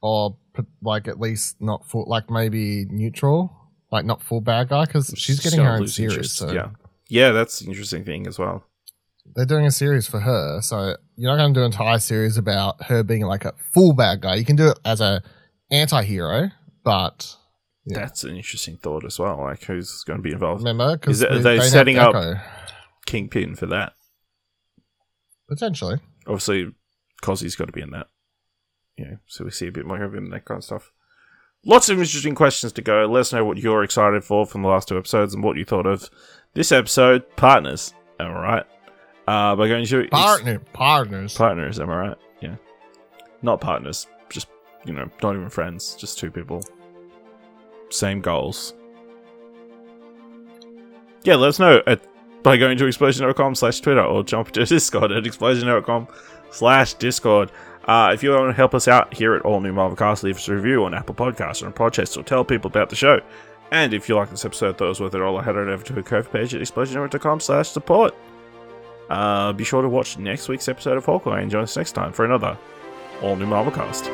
or 0.01 0.37
like 0.81 1.09
at 1.09 1.19
least 1.19 1.57
not 1.59 1.85
full, 1.85 2.05
like 2.07 2.29
maybe 2.29 2.85
neutral, 2.85 3.64
like 3.95 4.05
not 4.05 4.21
full 4.21 4.41
bad 4.41 4.69
guy, 4.69 4.85
because 4.85 5.13
she's 5.17 5.39
getting 5.39 5.61
her 5.61 5.71
own 5.73 5.87
series. 5.87 6.13
interest. 6.13 6.35
So 6.37 6.51
Yeah, 6.51 6.69
yeah, 7.09 7.31
that's 7.31 7.61
an 7.61 7.69
interesting 7.69 8.03
thing 8.03 8.27
as 8.27 8.37
well. 8.37 8.63
they're 9.35 9.45
doing 9.45 9.65
a 9.65 9.71
series 9.71 10.07
for 10.07 10.19
her. 10.19 10.61
So 10.61 10.95
you're 11.15 11.31
not 11.31 11.37
going 11.41 11.53
to 11.53 11.59
do 11.59 11.63
an 11.65 11.71
entire 11.71 11.99
series 11.99 12.37
about 12.37 12.83
her 12.85 13.01
being 13.03 13.23
like 13.23 13.43
a 13.45 13.53
full 13.73 13.93
bad 13.93 14.21
guy. 14.21 14.35
You 14.35 14.45
can 14.45 14.55
do 14.55 14.67
it 14.69 14.79
as 14.85 15.01
a 15.01 15.23
anti-hero, 15.71 16.51
but 16.83 17.35
Yeah. 17.87 17.99
That's 17.99 18.23
an 18.23 18.35
interesting 18.35 18.77
thought 18.77 19.03
as 19.05 19.17
well. 19.19 19.37
Like, 19.39 19.63
who's 19.63 20.03
going 20.05 20.17
to 20.19 20.23
be 20.23 20.31
involved? 20.31 20.61
remember 20.63 20.97
because 20.97 21.23
are 21.23 21.39
they 21.39 21.59
setting 21.59 21.97
up- 21.97 22.15
Kingpin 23.05 23.55
for 23.55 23.65
that. 23.67 23.93
potentially. 25.47 25.99
Obviously, 26.27 26.71
Kazi's 27.21 27.55
got 27.55 27.65
to 27.65 27.71
be 27.71 27.81
in 27.81 27.91
that. 27.91 28.07
Yeah, 28.97 29.15
so 29.27 29.43
we 29.45 29.51
see 29.51 29.67
a 29.67 29.71
bit 29.71 29.85
more 29.85 30.01
of 30.01 30.15
him 30.15 30.25
and 30.25 30.33
that 30.33 30.45
kind 30.45 30.57
of 30.59 30.63
stuff. 30.63 30.91
Lots 31.65 31.89
of 31.89 31.97
interesting 31.97 32.35
questions 32.35 32.71
to 32.73 32.81
go. 32.81 33.05
Let 33.07 33.21
us 33.21 33.33
know 33.33 33.43
what 33.43 33.57
you're 33.57 33.83
excited 33.83 34.23
for 34.23 34.45
from 34.45 34.61
the 34.61 34.67
last 34.67 34.87
two 34.87 34.97
episodes 34.97 35.33
and 35.33 35.43
what 35.43 35.57
you 35.57 35.65
thought 35.65 35.87
of 35.87 36.09
this 36.53 36.71
episode. 36.71 37.35
Partners, 37.35 37.93
am 38.19 38.27
I 38.27 38.39
right? 38.39 38.65
Uh, 39.27 39.55
by 39.55 39.67
going 39.67 39.83
to 39.85 40.07
Partner, 40.09 40.59
partners. 40.73 41.33
partners, 41.33 41.79
am 41.79 41.89
I 41.89 41.95
right? 42.09 42.17
Yeah, 42.41 42.55
not 43.41 43.59
partners. 43.61 44.05
Just 44.29 44.47
you 44.85 44.93
know, 44.93 45.09
not 45.23 45.35
even 45.35 45.49
friends. 45.49 45.95
Just 45.95 46.19
two 46.19 46.29
people. 46.29 46.61
Same 47.89 48.21
goals. 48.21 48.73
Yeah, 51.23 51.35
let 51.35 51.49
us 51.49 51.59
know 51.59 51.81
at, 51.87 52.05
by 52.43 52.57
going 52.57 52.77
to 52.77 52.85
explosion.com 52.85 53.55
slash 53.55 53.79
Twitter 53.79 54.03
or 54.03 54.23
jump 54.23 54.51
to 54.51 54.65
Discord 54.65 55.11
at 55.11 55.25
explosion.com 55.25 56.07
slash 56.51 56.93
Discord. 56.93 57.51
Uh, 57.85 58.11
if 58.13 58.23
you 58.23 58.31
want 58.31 58.49
to 58.49 58.53
help 58.53 58.73
us 58.73 58.87
out 58.87 59.13
here 59.13 59.35
at 59.35 59.43
All 59.43 59.61
New 59.61 59.71
Marvel 59.71 59.95
Cast, 59.95 60.23
leave 60.23 60.37
us 60.37 60.47
a 60.47 60.55
review 60.55 60.83
on 60.85 60.93
Apple 60.93 61.13
Podcasts 61.15 61.61
or 61.61 61.67
on 61.67 61.73
Podchaser 61.73 62.17
or 62.17 62.23
tell 62.23 62.43
people 62.43 62.67
about 62.69 62.89
the 62.89 62.95
show. 62.95 63.21
And 63.71 63.93
if 63.93 64.09
you 64.09 64.15
like 64.15 64.29
this 64.29 64.45
episode, 64.45 64.77
thought 64.77 64.85
it 64.85 64.89
was 64.89 64.99
worth 65.01 65.15
it 65.15 65.21
all, 65.21 65.39
head 65.39 65.55
on 65.55 65.69
over 65.69 65.83
to 65.85 65.99
a 65.99 66.03
Ko-fi 66.03 66.29
page 66.29 66.55
at 66.55 66.61
explosion.com 66.61 67.39
slash 67.39 67.69
support. 67.69 68.15
Uh, 69.09 69.53
be 69.53 69.63
sure 69.63 69.81
to 69.81 69.89
watch 69.89 70.17
next 70.17 70.47
week's 70.47 70.67
episode 70.67 70.97
of 70.97 71.05
Hawkeye 71.05 71.41
and 71.41 71.51
join 71.51 71.63
us 71.63 71.77
next 71.77 71.91
time 71.91 72.11
for 72.11 72.25
another 72.25 72.57
All 73.21 73.35
New 73.35 73.45
Marvel 73.45 73.71
Cast. 73.71 74.05